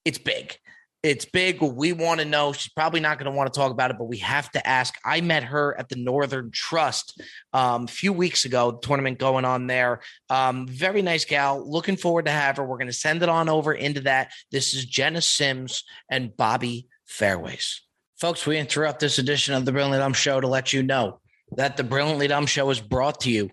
[0.04, 0.56] It's big.
[1.02, 1.62] It's big.
[1.62, 2.52] We want to know.
[2.52, 4.94] She's probably not going to want to talk about it, but we have to ask.
[5.02, 7.22] I met her at the Northern Trust
[7.54, 10.00] um, a few weeks ago, tournament going on there.
[10.28, 11.66] Um, very nice gal.
[11.66, 12.66] Looking forward to have her.
[12.66, 14.32] We're going to send it on over into that.
[14.52, 17.80] This is Jena Sims and Bobby Fairways.
[18.18, 21.20] Folks, we interrupt this edition of the Brilliantly Dumb Show to let you know
[21.56, 23.50] that the Brilliantly Dumb Show is brought to you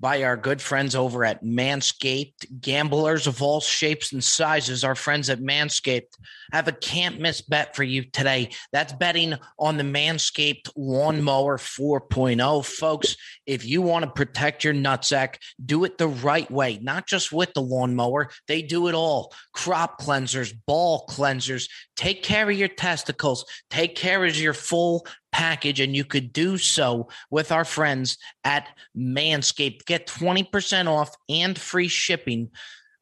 [0.00, 2.60] by our good friends over at Manscaped.
[2.60, 6.16] Gamblers of all shapes and sizes, our friends at Manscaped
[6.52, 8.50] have a can't miss bet for you today.
[8.72, 12.64] That's betting on the Manscaped Lawnmower 4.0.
[12.64, 17.30] Folks, if you want to protect your nutsack, do it the right way, not just
[17.30, 18.30] with the lawnmower.
[18.48, 21.68] They do it all crop cleansers, ball cleansers.
[21.96, 26.58] Take care of your testicles, take care of your full package, and you could do
[26.58, 29.84] so with our friends at Manscaped.
[29.86, 32.50] Get 20% off and free shipping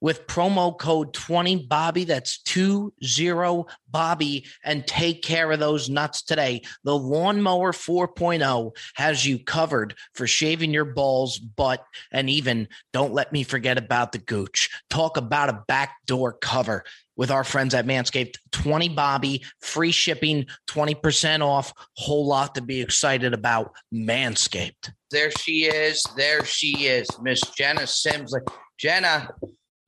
[0.00, 2.04] with promo code 20 Bobby.
[2.04, 6.62] That's 20 Bobby and take care of those nuts today.
[6.84, 13.32] The Lawnmower 4.0 has you covered for shaving your balls, butt, and even don't let
[13.32, 14.70] me forget about the gooch.
[14.90, 16.84] Talk about a backdoor cover
[17.18, 18.36] with our friends at Manscaped.
[18.52, 21.74] 20 Bobby, free shipping, 20% off.
[21.96, 23.72] Whole lot to be excited about.
[23.92, 24.92] Manscaped.
[25.10, 26.02] There she is.
[26.16, 28.34] There she is, Miss Jena Sims.
[28.78, 29.28] Jena,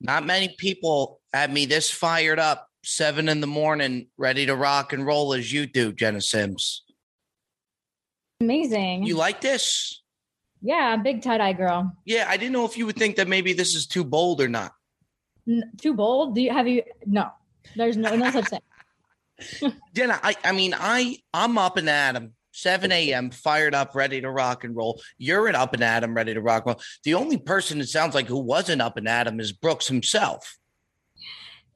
[0.01, 4.93] not many people had me this fired up, seven in the morning, ready to rock
[4.93, 6.83] and roll as you do, Jena Sims.
[8.41, 9.05] Amazing.
[9.05, 10.03] You like this?
[10.63, 11.93] Yeah, big tie dye girl.
[12.05, 14.49] Yeah, I didn't know if you would think that maybe this is too bold or
[14.49, 14.73] not.
[15.81, 16.35] Too bold?
[16.35, 16.83] Do you have you?
[17.07, 17.31] No,
[17.77, 19.73] there's no no such thing.
[19.95, 24.21] Jena, I, I mean, I, I'm up and at 'em, 7 a.m., fired up, ready
[24.21, 25.01] to rock and roll.
[25.17, 26.83] You're an up and at 'em, ready to rock and roll.
[27.05, 30.59] The only person it sounds like who wasn't up and at 'em is Brooks himself.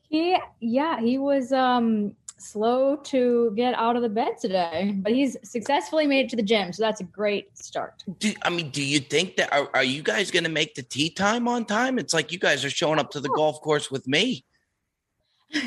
[0.08, 5.36] He, yeah, he was um slow to get out of the bed today, but he's
[5.42, 8.02] successfully made it to the gym, so that's a great start.
[8.18, 10.82] Do, I mean, do you think that are, are you guys going to make the
[10.82, 11.98] tee time on time?
[11.98, 14.44] It's like you guys are showing up to the golf course with me.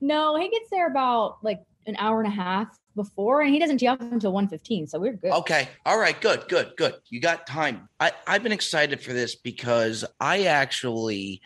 [0.00, 3.78] No, he gets there about like an hour and a half before, and he doesn't
[3.78, 5.32] tee off until 1.15, so we're good.
[5.32, 5.68] Okay.
[5.86, 6.18] All right.
[6.20, 6.48] Good.
[6.48, 6.72] Good.
[6.76, 6.94] Good.
[7.10, 7.88] You got time.
[8.00, 11.40] I, I've been excited for this because I actually,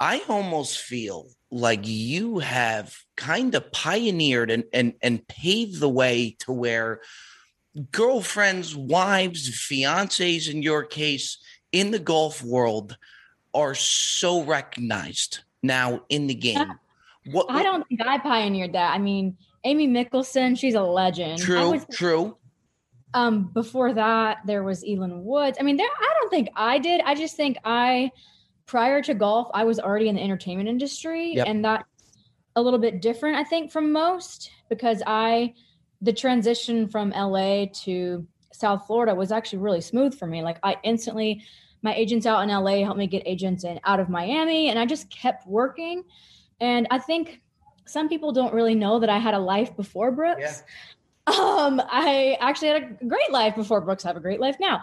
[0.00, 6.36] I almost feel like you have kind of pioneered and and and paved the way
[6.40, 7.02] to where
[7.92, 11.38] girlfriends, wives, fiancés, in your case,
[11.72, 12.96] in the golf world,
[13.54, 16.72] are so recognized now in the game.
[17.26, 18.94] What, I don't think I pioneered that.
[18.94, 21.38] I mean, Amy Mickelson, she's a legend.
[21.40, 21.78] True.
[21.78, 22.36] say- True.
[23.12, 25.58] um before that there was Elin Woods.
[25.60, 27.02] I mean, there I don't think I did.
[27.02, 28.10] I just think I
[28.70, 31.46] prior to golf, I was already in the entertainment industry Yep.
[31.48, 31.84] and that's
[32.54, 35.54] a little bit different I think from most because I
[36.00, 40.42] the transition from LA to South Florida was actually really smooth for me.
[40.42, 41.42] Like I instantly
[41.82, 44.86] my agents out in LA helped me get agents in out of Miami and I
[44.86, 46.04] just kept working.
[46.60, 47.40] And I think
[47.86, 50.62] some people don't really know that I had a life before Brooks.
[51.26, 54.04] Um, I actually had a great life before Brooks.
[54.04, 54.82] I have a great life now.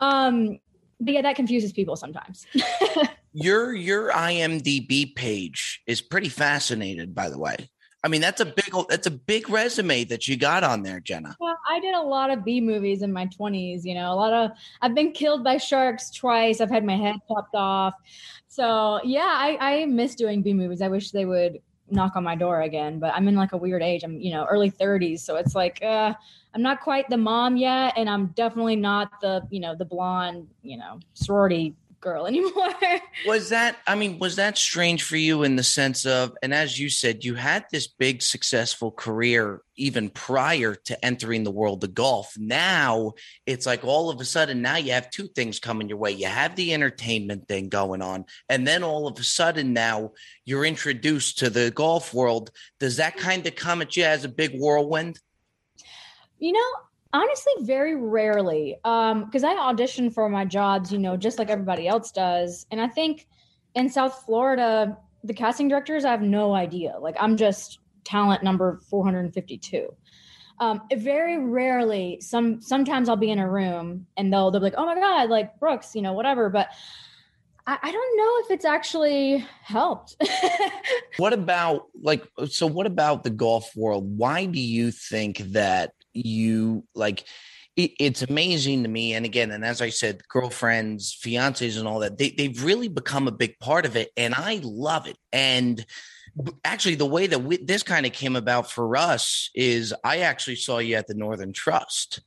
[0.00, 0.58] Um,
[1.00, 2.46] but yeah, that confuses people sometimes.
[3.38, 7.68] Your your IMDb page is pretty fascinated, by the way.
[8.02, 11.36] I mean, that's a big that's a big resume that you got on there, Jena.
[11.38, 14.32] well, I did a lot of B movies in my 20s, you know, a lot
[14.32, 16.62] of I've been killed by sharks twice.
[16.62, 17.92] I've had my head chopped off.
[18.48, 20.80] So yeah, I, I miss doing B movies.
[20.80, 23.82] I wish they would knock on my door again, but I'm in like a weird
[23.82, 24.02] age.
[24.02, 25.20] I'm, you know, early 30s.
[25.20, 26.14] So it's like uh
[26.54, 30.48] I'm not quite the mom yet, and I'm definitely not the, you know, the blonde,
[30.62, 32.74] you know, sorority girl anymore.
[33.26, 36.78] Was that I mean, was that strange for you in the sense of and as
[36.78, 41.94] you said, you had this big successful career even prior to entering the world of
[41.94, 42.34] golf.
[42.38, 43.12] Now
[43.44, 46.12] it's like all of a sudden now you have two things coming your way.
[46.12, 50.12] You have the entertainment thing going on, and then all of a sudden now
[50.44, 52.50] you're introduced to the golf world.
[52.80, 55.20] Does that kind of come at you as a big whirlwind?
[56.38, 56.70] You know,
[57.12, 58.76] honestly, very rarely.
[58.84, 62.66] Um, because I audition for my jobs, you know, just like everybody else does.
[62.70, 63.26] And I think
[63.74, 66.96] in South Florida, the casting directors, I have no idea.
[66.98, 69.94] Like I'm just talent number 452.
[70.58, 74.74] Um, very rarely, some sometimes I'll be in a room and they'll they'll be like,
[74.78, 76.48] oh my God, like Brooks, you know, whatever.
[76.48, 76.68] But
[77.66, 80.16] I, I don't know if it's actually helped.
[81.18, 84.18] What about like so what about the golf world?
[84.18, 87.24] Why do you think that you like
[87.76, 91.98] it, it's amazing to me and again and as I said girlfriends, fiancés and all
[92.00, 95.18] that they they've really become a big part of it and I love it.
[95.32, 95.84] And
[96.64, 100.56] actually the way that we, this kind of came about for us is I actually
[100.56, 102.20] saw you at the Northern Trust.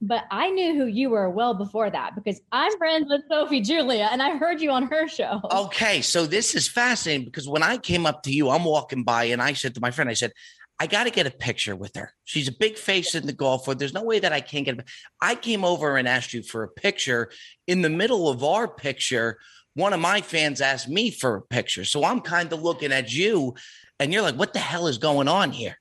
[0.00, 4.08] but I knew who you were well before that because I'm friends with Sophie Julia
[4.10, 5.40] and I heard you on her show.
[5.52, 9.24] Okay, so this is fascinating because when I came up to you, I'm walking by
[9.24, 10.32] and I said to my friend, I said,
[10.80, 12.14] I got to get a picture with her.
[12.24, 13.78] She's a big face in the golf world.
[13.78, 14.78] There's no way that I can't get.
[14.78, 14.84] A,
[15.20, 17.30] I came over and asked you for a picture.
[17.66, 19.38] In the middle of our picture,
[19.74, 21.84] one of my fans asked me for a picture.
[21.84, 23.54] So I'm kind of looking at you,
[23.98, 25.76] and you're like, "What the hell is going on here?"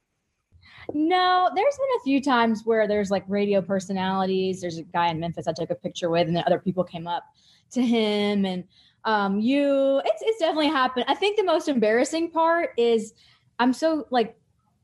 [0.94, 4.60] No, there's been a few times where there's like radio personalities.
[4.60, 7.08] There's a guy in Memphis I took a picture with, and then other people came
[7.08, 7.24] up
[7.72, 8.64] to him and
[9.06, 11.06] um you it's it's definitely happened.
[11.08, 13.14] I think the most embarrassing part is
[13.60, 14.39] I'm so like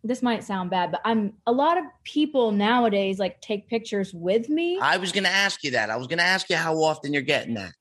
[0.06, 4.50] this might sound bad, but I'm a lot of people nowadays like take pictures with
[4.50, 4.78] me.
[4.80, 5.90] I was going to ask you that.
[5.90, 7.72] I was going to ask you how often you're getting that.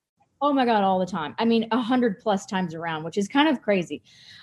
[0.40, 1.34] Oh my god, all the time.
[1.38, 4.02] I mean, a hundred plus times around, which is kind of crazy.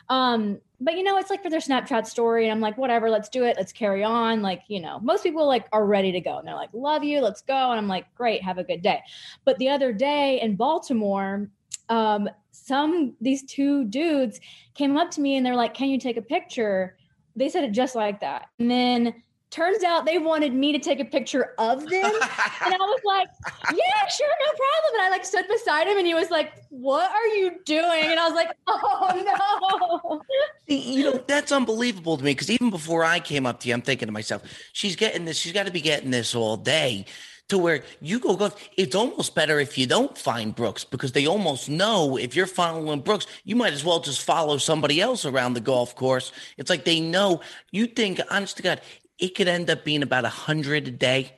[0.10, 3.30] Um, but you know, it's like for their Snapchat story, and I'm like, whatever, let's
[3.30, 4.41] do it, let's carry on.
[4.41, 7.20] Like, you know, most people like are ready to go, and they're like, love you,
[7.20, 9.02] let's go, and I'm like, great, have a good day.
[9.44, 11.50] But the other day in Baltimore,
[11.89, 14.39] um, some these two dudes
[14.74, 16.96] came up to me and they're like, can you take a picture?
[17.36, 19.15] They said it just like that, and then
[19.52, 22.12] turns out they wanted me to take a picture of them.
[22.63, 23.28] And I was like,
[23.74, 24.94] yeah, sure, no problem.
[24.94, 28.04] And I like stood beside him and he was like, what are you doing?
[28.06, 30.22] And I was like, oh no.
[30.67, 33.82] you know that's unbelievable to me because even before I came up to you, I'm
[33.82, 35.38] thinking to myself, she's getting this.
[35.38, 37.06] She's got to be getting this all day.
[37.52, 38.56] To where you go golf.
[38.78, 43.02] It's almost better if you don't find Brooks because they almost know if you're following
[43.02, 46.32] Brooks, you might as well just follow somebody else around the golf course.
[46.58, 48.82] It's like they know you think, honest to God,
[49.20, 51.38] it could end up being about a hundred a day.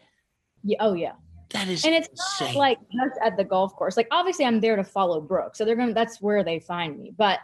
[0.63, 0.77] Yeah.
[0.79, 1.13] Oh yeah.
[1.49, 2.53] That is and it's insane.
[2.53, 3.97] not like just at the golf course.
[3.97, 5.57] Like obviously I'm there to follow Brooks.
[5.57, 7.11] So they're gonna that's where they find me.
[7.17, 7.39] But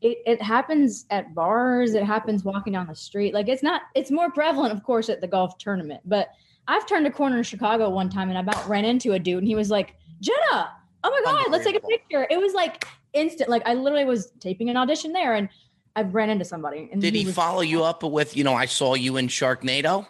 [0.00, 3.34] it, it happens at bars, it happens walking down the street.
[3.34, 6.02] Like it's not it's more prevalent, of course, at the golf tournament.
[6.04, 6.30] But
[6.68, 9.38] I've turned a corner in Chicago one time and I about ran into a dude
[9.38, 10.70] and he was like, Jena,
[11.02, 12.26] oh my God, let's take a picture.
[12.30, 13.48] It was like instant.
[13.50, 15.48] Like I literally was taping an audition there and
[15.96, 16.88] I ran into somebody.
[16.92, 20.06] And Did he was- follow you up with, you know, I saw you in Sharknado?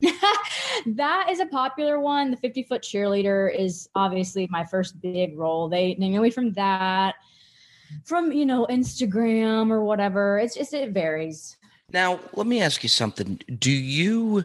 [0.86, 2.30] that is a popular one.
[2.30, 5.68] The 50 foot cheerleader is obviously my first big role.
[5.68, 7.16] They, they know me from that,
[8.04, 10.38] from, you know, Instagram or whatever.
[10.38, 11.58] It's just, it varies.
[11.92, 13.40] Now, let me ask you something.
[13.58, 14.44] Do you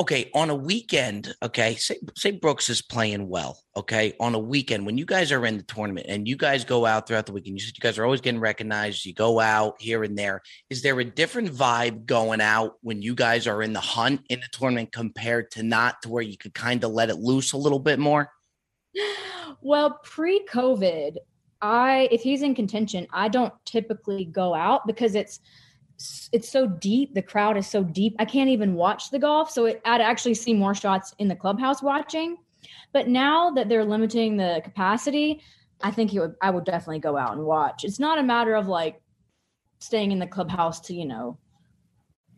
[0.00, 1.34] okay on a weekend?
[1.40, 3.60] Okay, say say Brooks is playing well.
[3.76, 6.84] Okay, on a weekend when you guys are in the tournament and you guys go
[6.84, 9.04] out throughout the weekend, you you guys are always getting recognized.
[9.04, 10.42] You go out here and there.
[10.68, 14.40] Is there a different vibe going out when you guys are in the hunt in
[14.40, 17.58] the tournament compared to not to where you could kind of let it loose a
[17.58, 18.30] little bit more?
[19.60, 21.16] Well, pre COVID,
[21.62, 25.40] I, if he's in contention, I don't typically go out because it's,
[26.32, 27.14] it's so deep.
[27.14, 28.14] The crowd is so deep.
[28.18, 29.50] I can't even watch the golf.
[29.50, 32.36] So it, I'd actually see more shots in the clubhouse watching.
[32.92, 35.42] But now that they're limiting the capacity,
[35.82, 36.34] I think he would.
[36.40, 37.84] I would definitely go out and watch.
[37.84, 39.00] It's not a matter of like
[39.78, 41.38] staying in the clubhouse to you know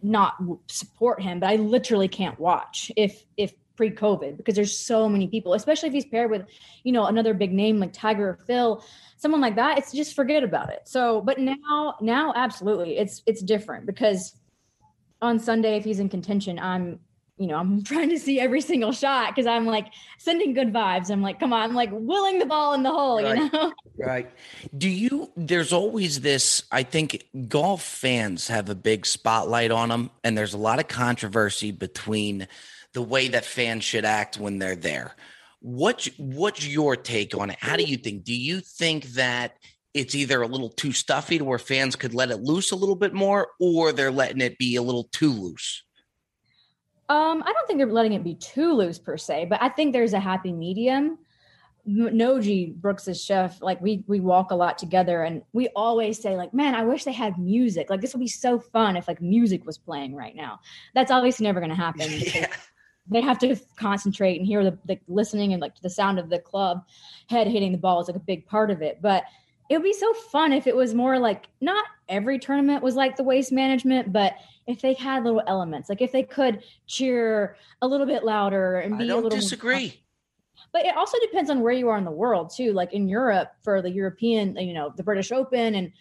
[0.03, 0.35] not
[0.69, 5.55] support him, but I literally can't watch if if pre-COVID because there's so many people,
[5.55, 6.47] especially if he's paired with
[6.85, 8.85] you know another big name like Tiger or Phil,
[9.17, 9.79] someone like that.
[9.79, 10.83] It's just forget about it.
[10.85, 14.35] So, but now now absolutely, it's it's different because
[15.23, 17.01] on Sunday if he's in contention, I'm
[17.39, 21.11] you know, I'm trying to see every single shot because I'm like sending good vibes.
[21.11, 23.39] I'm like, come on, I'm like willing the ball in the hole, Right.
[23.39, 23.73] you know?
[23.99, 24.31] Right.
[24.77, 30.11] Do you, there's always this, I think golf fans have a big spotlight on them,
[30.23, 32.47] and there's a lot of controversy between
[32.97, 35.15] the way that fans should act when they're there.
[35.61, 37.59] What's, what's your take on it?
[37.61, 38.25] How do you think?
[38.25, 39.59] Do you think that
[39.93, 42.97] it's either a little too stuffy to where fans could let it loose a little
[42.97, 45.85] bit more, or they're letting it be a little too loose?
[47.11, 49.93] Um, I don't think they're letting it be too loose per se, but I think
[49.93, 51.19] there's a happy medium.
[51.87, 56.55] Noji Brooks's chef, like we we walk a lot together, and we always say like,
[56.55, 57.91] "Man, I wish they had music.
[57.91, 60.61] Like this would be so fun if like music was playing right now."
[60.95, 62.09] That's obviously never going to happen.
[62.35, 62.47] Yeah.
[63.09, 66.39] They have to concentrate and hear the, the listening and like the sound of the
[66.39, 66.85] club
[67.29, 69.01] head hitting the ball is like a big part of it.
[69.01, 69.25] But
[69.69, 73.17] it would be so fun if it was more like not every tournament was like
[73.17, 74.35] the waste management, but
[74.67, 78.97] if they had little elements, like if they could cheer a little bit louder and
[78.99, 80.03] be I a don't little more- disagree.
[80.73, 82.73] but it also depends on where you are in the world too.
[82.73, 85.93] Like in Europe for the European, you know, the British Open and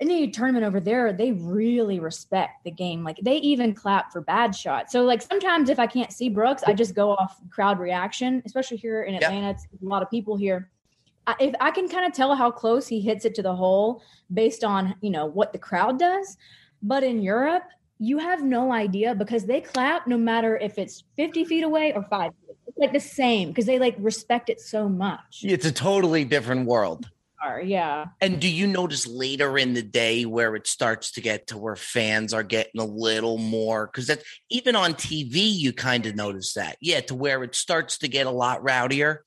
[0.00, 3.04] any tournament over there, they really respect the game.
[3.04, 4.92] Like they even clap for bad shots.
[4.92, 8.78] So like sometimes if I can't see Brooks, I just go off crowd reaction, especially
[8.78, 9.22] here in Yep.
[9.22, 9.50] Atlanta.
[9.50, 10.70] It's a lot of people here.
[11.26, 14.02] I- If I can kind of tell how close he hits it to the hole
[14.32, 16.36] based on, you know, what the crowd does.
[16.82, 17.64] But in Europe,
[17.98, 22.02] you have no idea because they clap no matter if it's 50 feet away or
[22.04, 22.32] five.
[22.46, 22.56] feet.
[22.66, 25.40] It's like the same because they like respect it so much.
[25.42, 27.10] It's a totally different world.
[27.42, 28.06] Are, Yeah.
[28.20, 31.76] And do you notice later in the day where it starts to get to where
[31.76, 33.86] fans are getting a little more?
[33.86, 36.76] Because that even on TV, you kind of notice that.
[36.80, 39.18] Yeah, to where it starts to get a lot rowdier.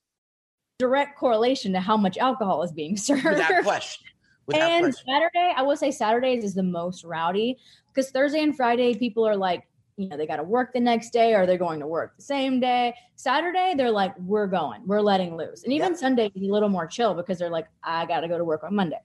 [0.77, 3.25] Direct correlation to how much alcohol is being served.
[3.25, 4.07] Without question.
[4.45, 5.05] Without and question.
[5.07, 9.37] Saturday, I will say Saturdays is the most rowdy because Thursday and Friday, people are
[9.37, 9.63] like,
[9.97, 12.23] you know, they got to work the next day or they're going to work the
[12.23, 12.93] same day.
[13.15, 15.63] Saturday, they're like, we're going, we're letting loose.
[15.63, 15.97] And even Yep.
[15.99, 18.63] Sunday is a little more chill because they're like, I got to go to work
[18.63, 18.99] on Monday.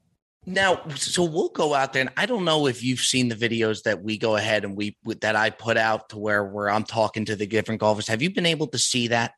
[0.46, 3.82] Now, so we'll go out there, and I don't know if you've seen the videos
[3.82, 7.26] that we go ahead and we that I put out to where where I'm talking
[7.26, 8.08] to the different golfers.
[8.08, 9.32] Have you been able to see that?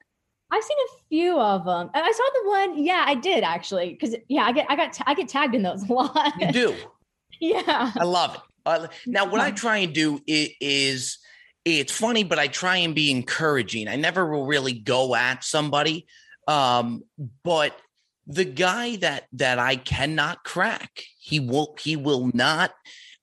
[0.52, 1.90] I've seen a few of them.
[1.94, 2.84] I saw the one.
[2.84, 3.96] Yeah, I did actually.
[3.96, 6.32] Cause yeah, I get, I got, I get tagged in those a lot.
[6.40, 6.74] You do.
[7.40, 7.90] yeah.
[7.98, 8.40] I love it.
[8.66, 11.18] Uh, now, what I try and do i- is,
[11.64, 13.88] it's funny, but I try and be encouraging.
[13.88, 16.06] I never will really go at somebody,
[16.48, 17.02] um,
[17.44, 17.76] but
[18.26, 22.72] the guy that that I cannot crack, he will he will not.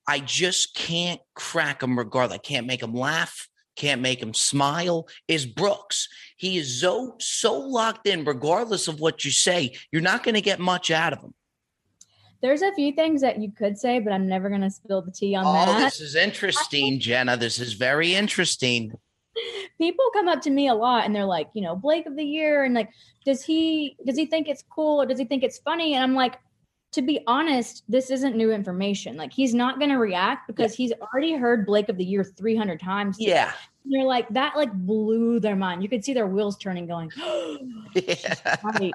[0.07, 2.35] I just can't crack him regardless.
[2.35, 3.47] I can't make him laugh.
[3.75, 5.07] Can't make him smile.
[5.27, 6.07] Is Brooks?
[6.35, 9.75] He is so so locked in, regardless of what you say.
[9.91, 11.33] You're not going to get much out of him.
[12.41, 15.11] There's a few things that you could say, but I'm never going to spill the
[15.11, 15.67] tea on that.
[15.67, 15.85] Oh, that.
[15.85, 17.37] this is interesting, Jena.
[17.37, 18.93] This is very interesting.
[19.77, 22.23] people come up to me a lot and they're like, you know, Blake of the
[22.23, 22.89] year and like
[23.25, 25.93] does he does he think it's cool or does he think it's funny?
[25.93, 26.39] And I'm like,
[26.93, 29.17] to be honest, this isn't new information.
[29.17, 32.79] Like he's not going to react because he's already heard Blake of the year 300
[32.79, 33.17] times.
[33.19, 33.51] Yeah.
[33.83, 35.83] And they're like that like blew their mind.
[35.83, 37.11] You could see their wheels turning going.
[37.93, 38.55] yeah.
[38.63, 38.93] right.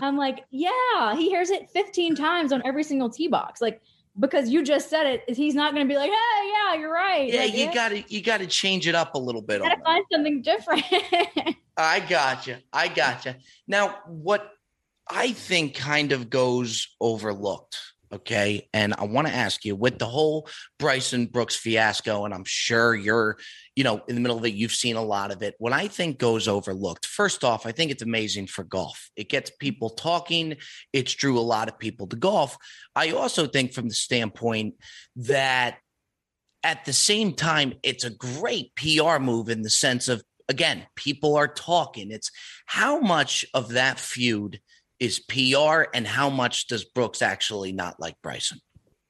[0.00, 3.60] I'm like, yeah, he hears it 15 times on every single tee box.
[3.60, 3.80] Like
[4.18, 7.30] because you just said it, he's not going to be like, "Hey, yeah, you're right."
[7.30, 9.60] Yeah, like, you got to you got to change it up a little bit.
[9.60, 10.84] Got to find something different.
[11.76, 12.56] I got you.
[12.72, 13.34] I got you.
[13.68, 14.50] Now, what
[15.08, 17.78] I think kind of goes overlooked.
[18.12, 18.68] Okay.
[18.72, 20.48] And I want to ask you with the whole
[20.78, 23.36] Bryson Brooks fiasco, and I'm sure you're,
[23.74, 25.56] you know, in the middle of it, you've seen a lot of it.
[25.58, 29.10] What I think goes overlooked, first off, I think it's amazing for golf.
[29.16, 30.56] It gets people talking,
[30.92, 32.56] it's drew a lot of people to golf.
[32.94, 34.74] I also think, from the standpoint
[35.16, 35.78] that
[36.62, 41.34] at the same time, it's a great PR move in the sense of, again, people
[41.34, 42.12] are talking.
[42.12, 42.30] It's
[42.66, 44.60] how much of that feud
[44.98, 48.60] is PR and how much does Brooks actually not like Bryson?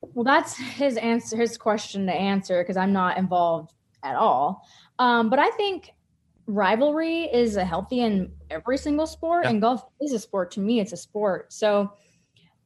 [0.02, 3.72] Well, that's his answer, his question to answer because I'm not involved
[4.02, 4.62] at all.
[4.98, 5.90] Um, but I think
[6.46, 9.50] rivalry is a healthy in every single sport, yeah.
[9.50, 10.50] and golf is a sport.
[10.52, 11.52] To me, it's a sport.
[11.52, 11.92] So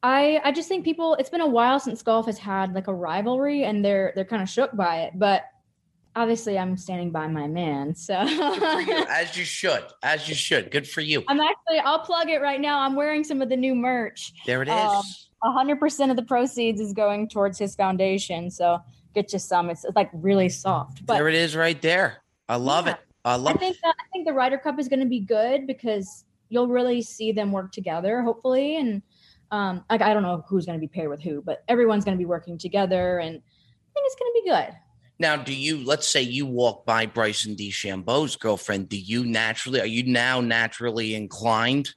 [0.03, 1.15] I I just think people.
[1.15, 4.43] It's been a while since golf has had like a rivalry, and they're they're kind
[4.43, 5.19] of shook by it.
[5.19, 5.45] But
[6.21, 7.95] obviously I'm standing by my man.
[7.95, 10.71] So as you should, as you should.
[10.71, 11.25] Good for you.
[11.29, 12.81] I'm actually I'll plug it right now.
[12.81, 14.33] I'm wearing some of the new merch.
[14.47, 15.03] There it um,
[15.43, 18.51] hundred percent of the proceeds is going towards his foundation.
[18.51, 18.79] So
[19.15, 19.71] get you some.
[19.71, 21.07] It's, it's like really soft.
[21.07, 22.19] But there it is right there.
[22.49, 22.93] I love yeah.
[22.95, 22.99] it.
[23.25, 25.67] I love I think that, I think the Ryder Cup is going to be good
[25.67, 28.77] because you'll really see them work together, hopefully.
[28.77, 29.03] And
[29.51, 32.17] um, like I don't know who's going to be paired with who, but everyone's going
[32.17, 34.77] to be working together, and I think it's going to be good.
[35.21, 39.87] Now, do you, let's say you walk by Bryson DeChambeau's girlfriend, do you naturally, are
[39.87, 41.95] you now naturally inclined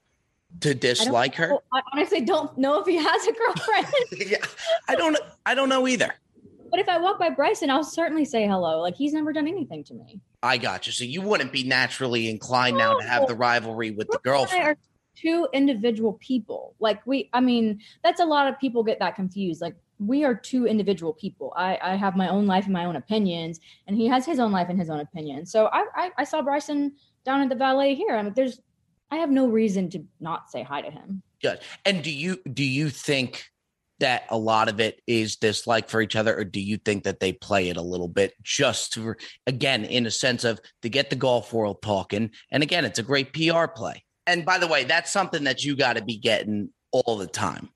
[0.60, 1.54] to dislike her?
[1.74, 3.88] I honestly don't know if he has a girlfriend.
[4.30, 4.46] yeah,
[4.90, 6.14] I don't, I don't know either.
[6.70, 8.82] But if I walk by Bryson, I'll certainly say hello.
[8.82, 10.20] Like he's never done anything to me.
[10.42, 10.92] I got you.
[10.92, 12.94] So you wouldn't be naturally inclined no.
[12.94, 14.76] now to have the rivalry with the girlfriend.
[15.16, 16.76] two individual people.
[16.80, 19.62] Like we, I mean, that's a lot of people get that confused.
[19.62, 19.76] Like
[20.08, 21.54] we are two individual people.
[21.56, 24.52] I, I have my own life and my own opinions, and he has his own
[24.52, 25.52] life and his own opinions.
[25.52, 26.94] So I, I, I saw Bryson
[27.26, 28.16] down at the valet here.
[28.16, 28.60] I mean, there's,
[29.12, 31.22] I have no reason to not say hi to him.
[31.42, 31.60] Good.
[31.86, 33.46] And do you do you think
[34.00, 37.20] that a lot of it is dislike for each other, or do you think that
[37.20, 41.10] they play it a little bit just to, again, in a sense of to get
[41.10, 42.32] the golf world talking?
[42.52, 44.04] And again, it's a great PR play.
[44.26, 47.70] And by the way, that's something that you got to be getting all the time.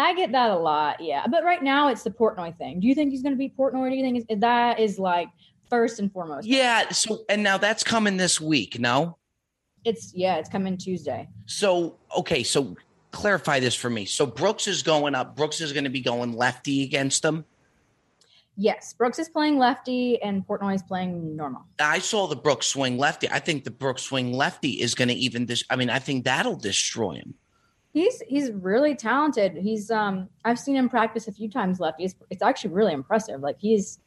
[0.00, 1.26] I get that a lot, yeah.
[1.26, 2.80] But right now it's the Portnoy thing.
[2.80, 3.90] Do you think he's going to be Portnoy?
[3.90, 5.28] Do you think that is like
[5.68, 6.46] first and foremost?
[6.46, 6.88] Yeah.
[6.90, 8.78] So and now that's coming this week.
[8.78, 9.16] No.
[9.84, 10.36] It's yeah.
[10.36, 11.28] It's coming Tuesday.
[11.46, 12.42] So okay.
[12.42, 12.76] So
[13.10, 14.04] clarify this for me.
[14.04, 15.36] So Brooks is going up.
[15.36, 17.44] Brooks is going to be going lefty against him.
[18.56, 21.62] Yes, Brooks is playing lefty and Portnoy is playing normal.
[21.78, 23.26] I saw the Brooks swing lefty.
[23.30, 25.64] I think the Brooks swing lefty is going to even this.
[25.70, 27.34] I mean, I think that'll destroy him
[27.92, 29.56] he's he's really talented.
[29.56, 32.00] He's um I've seen him practice a few times left.
[32.00, 33.40] He's it's actually really impressive.
[33.40, 33.98] Like he's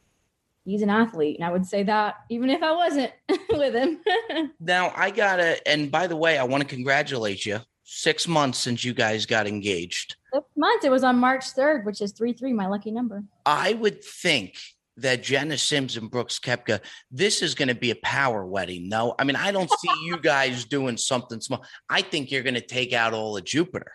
[0.64, 3.12] he's an athlete, and I would say that even if I wasn't
[3.50, 4.00] with him.
[4.60, 7.60] now I gotta, and by the way, I want to congratulate you.
[7.86, 10.16] Six months since you guys got engaged.
[10.32, 10.86] Six months.
[10.86, 13.24] It was on March third, which is three three, my lucky number.
[13.44, 14.56] I would think
[14.96, 16.80] that Jena Sims and Brooks Koepka,
[17.10, 18.88] this is going to be a power wedding.
[18.88, 21.64] No, I mean, I don't see you guys doing something small.
[21.88, 23.92] I think you're going to take out all of Jupiter.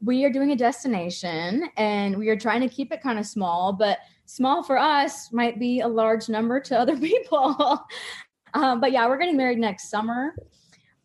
[0.00, 3.74] We are doing a destination and we are trying to keep it kind of small,
[3.74, 7.84] but small for us might be a large number to other people.
[8.54, 10.34] um, but yeah, we're getting married next summer.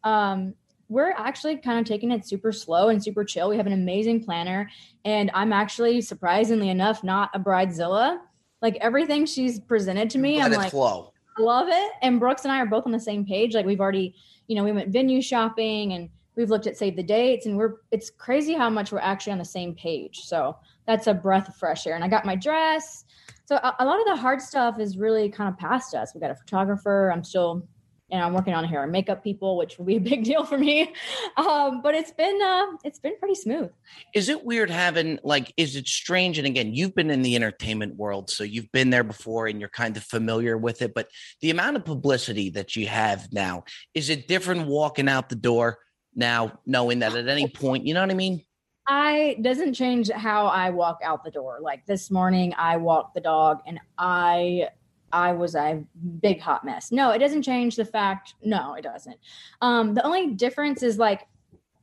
[0.04, 0.54] Um,
[0.88, 3.50] we're actually kind of taking it super slow and super chill.
[3.50, 4.70] We have an amazing planner,
[5.04, 8.20] and I'm actually surprisingly enough not a bridezilla.
[8.62, 11.14] Like everything she's presented to me, Let I'm like, flow.
[11.38, 11.92] love it.
[12.02, 13.54] And Brooks and I are both on the same page.
[13.54, 14.16] Like we've already,
[14.48, 17.76] you know, we went venue shopping and we've looked at save the dates, and we're
[17.92, 20.22] it's crazy how much we're actually on the same page.
[20.24, 21.96] So that's a breath of fresh air.
[21.96, 23.06] And I got my dress.
[23.46, 26.14] So a, a lot of the hard stuff is really kind of past us.
[26.14, 27.12] We got a photographer.
[27.14, 27.68] I'm still
[28.12, 30.58] and I'm working on hair and makeup people, which will be a big deal for
[30.58, 30.94] me.
[31.38, 33.70] Um, but it's been uh, it's been pretty smooth.
[34.14, 35.54] Is it weird having like?
[35.58, 36.38] Is it strange?
[36.38, 39.70] And again, you've been in the entertainment world, so you've been there before, and you're
[39.70, 40.94] kind of familiar with it.
[40.94, 41.10] But
[41.42, 45.80] the amount of publicity that you have now is it different walking out the door
[46.16, 48.44] now, knowing that at any point, you know what I mean?
[48.88, 51.58] I doesn't change how I walk out the door.
[51.60, 54.70] Like this morning, I walked the dog, and I
[55.12, 55.84] I was a
[56.22, 56.92] big hot mess.
[56.92, 58.36] No, it doesn't change the fact.
[58.44, 59.18] No, it doesn't.
[59.62, 61.28] Um, the only difference is like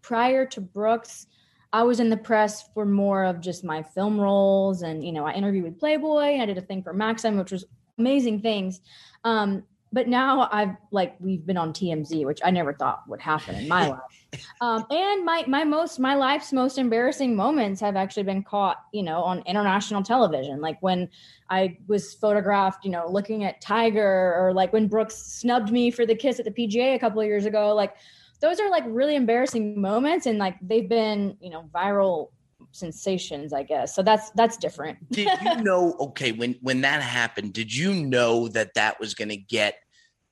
[0.03, 1.27] prior to Brooks,
[1.73, 5.25] I was in the press for more of just my film roles, and you know,
[5.25, 6.39] I interviewed with Playboy.
[6.41, 7.65] I did a thing for Maxim, which was
[7.99, 8.81] amazing things.
[9.25, 9.63] Um,
[9.93, 13.69] but now I've like we've been on TMZ, which I never thought would happen in
[13.69, 14.01] my life.
[14.61, 19.03] Um, and my my most my life's most embarrassing moments have actually been caught, you
[19.03, 20.61] know, on international television.
[20.61, 21.11] Like when
[21.51, 26.07] I was photographed, you know, looking at Tiger, or like when Brooks snubbed me for
[26.07, 27.75] the kiss at the PGA a couple of years ago.
[27.75, 27.95] Like
[28.41, 32.31] those are like really embarrassing moments, and like they've been, you know, viral
[32.73, 33.95] sensations i guess.
[33.95, 34.99] So that's that's different.
[35.11, 39.29] Did you know okay when when that happened did you know that that was going
[39.29, 39.77] to get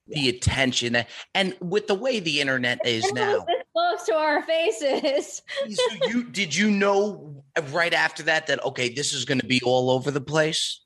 [0.06, 4.14] the attention that, and with the way the internet is it now this close to
[4.14, 5.42] our faces.
[5.70, 9.60] So you did you know right after that that okay this is going to be
[9.64, 10.80] all over the place?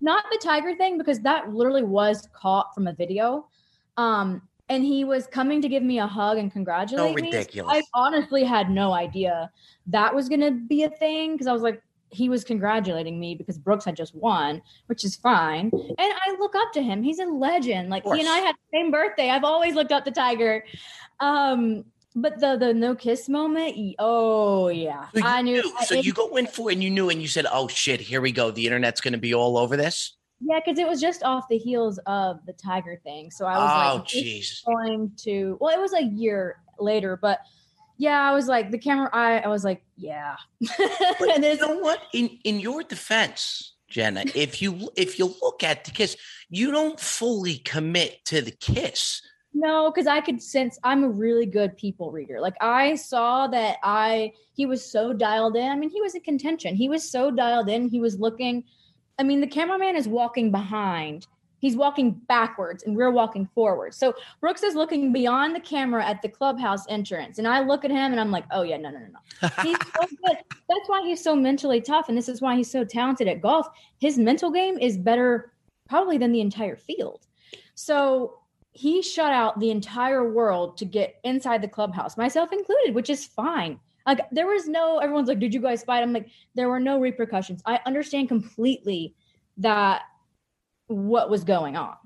[0.00, 3.48] Not the tiger thing because that literally was caught from a video.
[3.96, 7.32] Um and he was coming to give me a hug and congratulate me.
[7.32, 7.76] So ridiculous.
[7.76, 9.50] I honestly had no idea
[9.88, 13.34] that was going to be a thing because I was like, he was congratulating me
[13.34, 15.70] because Brooks had just won, which is fine.
[15.72, 17.02] And I look up to him.
[17.02, 17.90] He's a legend.
[17.90, 19.30] Like he and I had the same birthday.
[19.30, 20.64] I've always looked up to Tiger.
[21.18, 21.84] Um,
[22.16, 25.62] but the the no kiss moment, oh yeah, So I knew.
[25.62, 25.72] knew.
[25.84, 28.00] So it- you go in for it and you knew and you said, "Oh shit,
[28.00, 28.50] here we go.
[28.50, 31.58] The internet's going to be all over this." Yeah, because it was just off the
[31.58, 33.30] heels of the Tiger thing.
[33.30, 34.64] So I was Oh like, jeez.
[34.64, 37.40] going to well it was a year later but
[37.98, 40.36] yeah i was like the camera i, I was like yeah
[41.34, 42.00] and you know what?
[42.14, 46.16] In in your defense, Jena, if you if you look at the kiss,
[46.48, 49.20] you don't fully commit to the kiss.
[49.52, 53.76] no because i could sense i'm a really good people reader like i saw that
[53.82, 57.30] i he was so dialed in i mean he was in contention he was so
[57.32, 58.62] dialed in he was looking
[59.20, 61.26] i mean the cameraman is walking behind
[61.60, 66.20] he's walking backwards and we're walking forward so brooks is looking beyond the camera at
[66.22, 68.98] the clubhouse entrance and i look at him and i'm like oh yeah no no
[68.98, 69.20] no no
[69.62, 70.36] he's so good.
[70.68, 73.66] That's why he's so mentally tough, and this is why he's so talented at golf.
[73.98, 75.52] His mental game is better,
[75.88, 77.26] probably, than the entire field.
[77.74, 78.38] So
[78.72, 83.26] he shut out the entire world to get inside the clubhouse, myself included, which is
[83.26, 83.80] fine.
[84.06, 84.98] Like there was no.
[84.98, 87.62] Everyone's like, "Did you guys fight?" I'm like, there were no repercussions.
[87.66, 89.14] I understand completely
[89.58, 90.02] that
[90.86, 91.96] what was going on.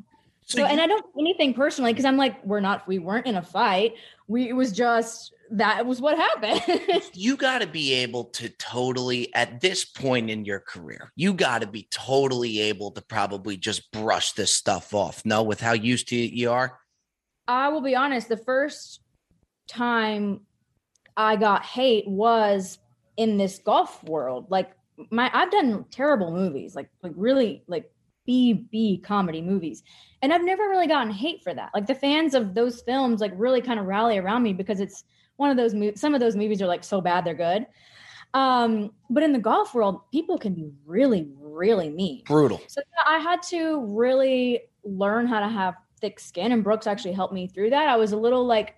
[0.46, 3.36] So So, and I don't anything personally because I'm like, we're not, we weren't in
[3.36, 3.94] a fight.
[4.28, 6.60] We, it was just that was what happened.
[7.14, 11.60] you got to be able to totally at this point in your career you got
[11.60, 16.08] to be totally able to probably just brush this stuff off no with how used
[16.08, 16.78] to you are
[17.46, 19.00] I will be honest, the first
[19.68, 20.40] time
[21.16, 22.78] I got hate was
[23.16, 24.46] in this golf world.
[24.50, 24.72] Like
[25.10, 27.90] my I've done terrible movies, like like really like
[28.26, 29.82] B B comedy movies.
[30.22, 31.70] And I've never really gotten hate for that.
[31.74, 35.04] Like the fans of those films like really kind of rally around me because it's
[35.36, 37.66] one of those movies some of those movies are like so bad they're good.
[38.32, 42.22] Um but in the golf world, people can be really really mean.
[42.26, 47.12] brutal So I had to really learn how to have thick skin, and Brooks actually
[47.12, 47.88] helped me through that.
[47.88, 48.76] I was a little like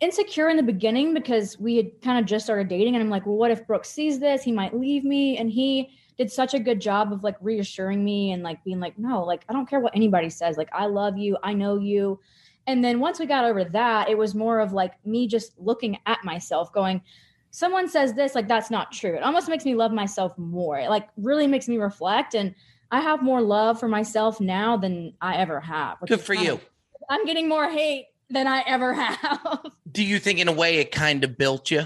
[0.00, 3.26] insecure in the beginning because we had kind of just started dating, and I'm like,
[3.26, 4.42] well, what if Brooks sees this?
[4.42, 8.32] He might leave me, and he did such a good job of like reassuring me
[8.32, 11.18] and like being like, no, like I don't care what anybody says, like I love
[11.18, 12.20] you, I know you.
[12.66, 15.98] And then once we got over that, it was more of like me just looking
[16.06, 17.02] at myself, going,
[17.50, 19.14] someone says this, like that's not true.
[19.14, 20.78] It almost makes me love myself more.
[20.78, 22.54] It like really makes me reflect and
[22.90, 25.98] I have more love for myself now than I ever have.
[26.06, 26.66] good for you of-
[27.10, 29.66] I'm getting more hate than I ever have.
[29.94, 31.84] Do you think in a way it kind of built you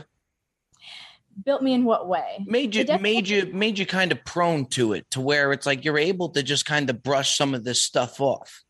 [1.45, 2.45] Built me in what way?
[2.47, 5.85] made you made you made you kind of prone to it to where it's like
[5.85, 8.65] you're able to just kind of brush some of this stuff off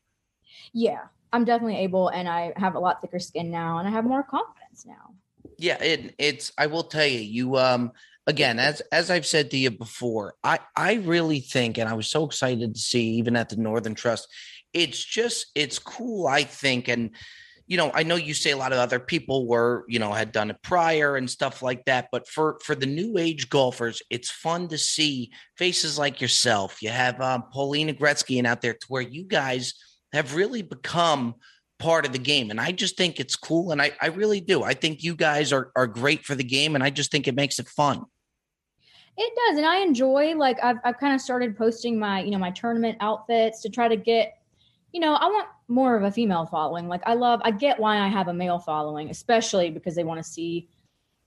[0.75, 4.05] Yeah, I'm definitely able, and I have a lot thicker skin now, and I have
[4.05, 5.15] more confidence now.
[5.59, 7.93] yeah it, it's i will tell you you um
[8.27, 12.11] again as as i've said to you before i i really think and i was
[12.11, 14.29] so excited to see even at the northern trust
[14.75, 17.11] it's just it's cool i think and
[17.69, 20.33] you know i know you say a lot of other people were you know had
[20.33, 24.31] done it prior and stuff like that but for for the new age golfers it's
[24.31, 28.87] fun to see faces like yourself you have um, paulina gretzky and out there to
[28.89, 29.75] where you guys
[30.13, 31.35] have really become
[31.79, 32.51] part of the game.
[32.51, 33.71] And I just think it's cool.
[33.71, 34.63] And I, I really do.
[34.63, 36.75] I think you guys are, are great for the game.
[36.75, 38.05] And I just think it makes it fun.
[39.21, 42.39] It does, and I enjoy like I've I've kind of started posting my you know
[42.39, 44.39] my tournament outfits to try to get,
[44.93, 46.89] you know, I want more of a female following.
[46.89, 50.19] Like I love, I get why I have a male following, especially because they want
[50.19, 50.69] to see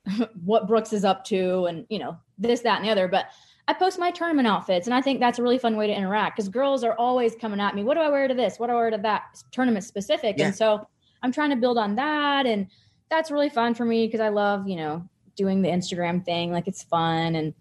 [0.44, 3.08] what Brooks is up to, and you know this, that, and the other.
[3.08, 3.28] But
[3.68, 6.36] I post my tournament outfits, and I think that's a really fun way to interact
[6.36, 7.84] because girls are always coming at me.
[7.84, 8.58] What do I wear to this?
[8.58, 9.24] What do I wear to that?
[9.52, 10.48] Tournament specific, Yeah.
[10.48, 10.88] and so
[11.22, 12.68] I'm trying to build on that, and
[13.10, 16.52] that's really fun for me because I love you know doing the Instagram thing.
[16.52, 17.54] Like it's fun, and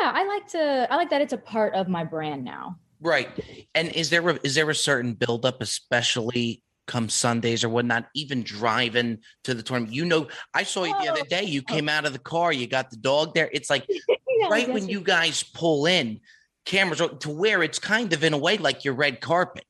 [0.00, 0.86] yeah, I like to.
[0.90, 2.78] I like that it's a part of my brand now.
[3.00, 3.28] Right.
[3.74, 8.42] And is there a, is there a certain buildup, especially come Sundays or whatnot, even
[8.42, 9.94] driving to the tournament?
[9.94, 11.28] You know, I saw you the other oh.
[11.28, 11.44] day.
[11.44, 11.72] You oh.
[11.72, 13.50] came out of the car, you got the dog there.
[13.52, 13.86] It's like
[14.38, 16.20] Yeah, right when you guys pull in,
[16.64, 19.64] cameras to where it's kind of in a way like your red carpet.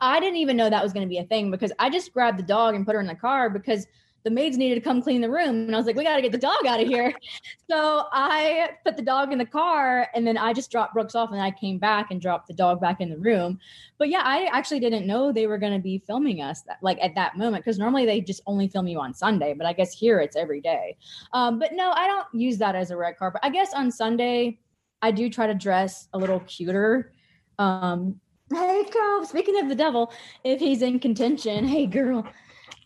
[0.00, 2.38] I didn't even know that was going to be a thing because I just grabbed
[2.38, 3.86] the dog and put her in the car because
[4.24, 5.66] the maids needed to come clean the room.
[5.66, 7.14] And I was like, we got to get the dog out of here.
[7.70, 11.30] so I put the dog in the car and then I just dropped Brooks off
[11.30, 13.58] and I came back and dropped the dog back in the room.
[13.98, 16.98] But yeah, I actually didn't know they were going to be filming us that, like
[17.00, 19.92] at that moment because normally they just only film you on Sunday, but I guess
[19.92, 20.96] here it's every day.
[21.32, 23.40] Um, but no, I don't use that as a red carpet.
[23.44, 24.58] I guess on Sunday,
[25.00, 27.12] I do try to dress a little cuter.
[27.58, 28.20] Um,
[28.52, 29.24] hey, girl.
[29.24, 30.12] Speaking of the devil,
[30.44, 32.26] if he's in contention, hey, girl.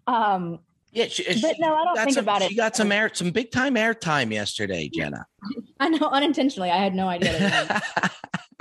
[0.06, 0.58] Um,
[0.92, 2.50] Yeah, she, but no, I don't think some, about it.
[2.50, 5.24] She got some air, some big time airtime yesterday, Jena.
[5.80, 6.70] I know unintentionally.
[6.70, 7.32] I had no idea.
[7.38, 8.12] that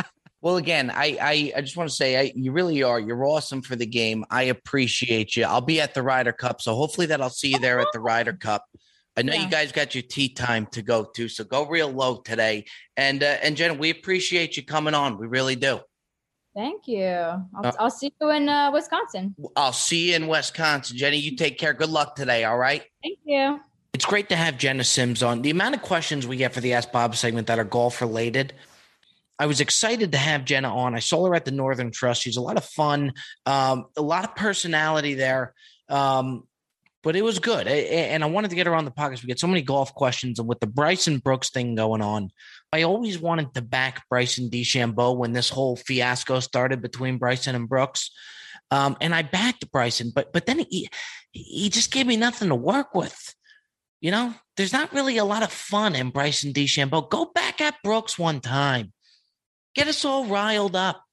[0.42, 3.00] well, again, I, I I just want to say I, you really are.
[3.02, 4.24] You're awesome for the game.
[4.32, 5.44] I appreciate you.
[5.44, 8.00] I'll be at the Ryder Cup, so hopefully that I'll see you there at the
[8.00, 8.66] Ryder Cup.
[9.18, 9.44] I know Yeah.
[9.44, 12.64] you guys got your tee time to go to, so go real low today.
[12.96, 15.18] And uh, and Jena, we appreciate you coming on.
[15.18, 15.82] We really do.
[16.56, 17.06] Thank you.
[17.06, 19.36] I'll, Uh, I'll see you in uh, Wisconsin.
[19.56, 21.18] I'll see you in Wisconsin, Jenny.
[21.18, 21.74] You take care.
[21.74, 22.44] Good luck today.
[22.44, 22.84] All right.
[23.02, 23.60] Thank you.
[23.94, 25.42] It's great to have Jena Sims on.
[25.42, 28.54] The amount of questions we get for the Ask Bob segment that are golf related.
[29.38, 30.94] I was excited to have Jenna on.
[30.94, 32.22] I saw her at the Northern Trust.
[32.22, 33.14] She's a lot of fun,
[33.46, 35.54] um, a lot of personality there.
[35.90, 36.48] Um,
[37.04, 37.68] but it was good.
[37.68, 39.24] And I wanted to get on the podcast.
[39.24, 40.40] We get so many golf questions.
[40.40, 42.32] And with the Bryson Brooks thing going on,
[42.72, 47.68] I always wanted to back Bryson DeChambeau when this whole fiasco started between Bryson and
[47.68, 48.12] Brooks.
[48.70, 50.90] Um, and I backed Bryson, but but then he
[51.32, 53.36] he just gave me nothing to work with.
[54.00, 57.10] You know, there's not really a lot of fun in Bryson DeChambeau.
[57.10, 58.94] Go back at Brooks one time.
[59.76, 61.04] Get us all riled up.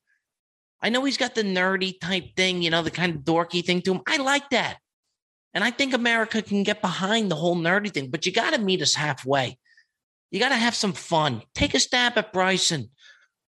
[0.81, 3.83] I know he's got the nerdy type thing, you know, the kind of dorky thing
[3.83, 4.03] to him.
[4.07, 4.79] I like that.
[5.55, 8.61] And I think America can get behind the whole nerdy thing, but you got to
[8.61, 9.59] meet us halfway.
[10.31, 11.43] You got to have some fun.
[11.55, 12.91] Take a stab at Bryson.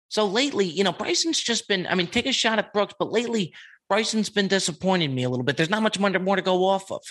[0.09, 3.11] So lately, you know, Bryson's just been, I mean, take a shot at Brooks, but
[3.11, 3.55] lately,
[3.89, 5.57] Bryson's been disappointing me a little bit.
[5.57, 7.03] There's not much more to, go off of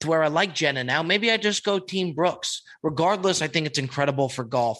[0.00, 1.02] to where I like Jenna now.
[1.02, 2.62] Maybe I just go Team Brooks.
[2.82, 4.78] Regardless, I think it's incredible for golf.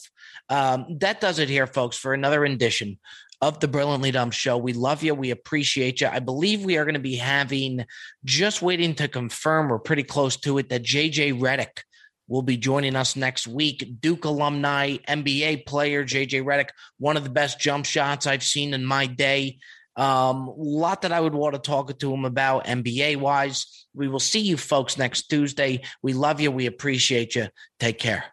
[0.49, 2.99] Um, that does it here, folks, for another edition
[3.41, 4.59] of the Brilliantly Dumb Show.
[4.59, 5.15] We love you.
[5.15, 6.09] We appreciate you.
[6.09, 7.87] I believe we are going to be having,
[8.25, 11.83] just waiting to confirm, we're pretty close to it, that JJ Redick
[12.29, 14.01] will be joining us next week.
[14.01, 16.69] Duke alumni, NBA player, JJ Redick,
[16.99, 19.59] one of the best jump shots I've seen in my day.
[19.97, 23.87] Um, a lot that I would want to talk to him about NBA wise.
[23.93, 25.83] We will see you folks next Tuesday.
[26.03, 26.53] We love you.
[26.53, 27.49] We appreciate you.
[27.81, 28.33] Take care.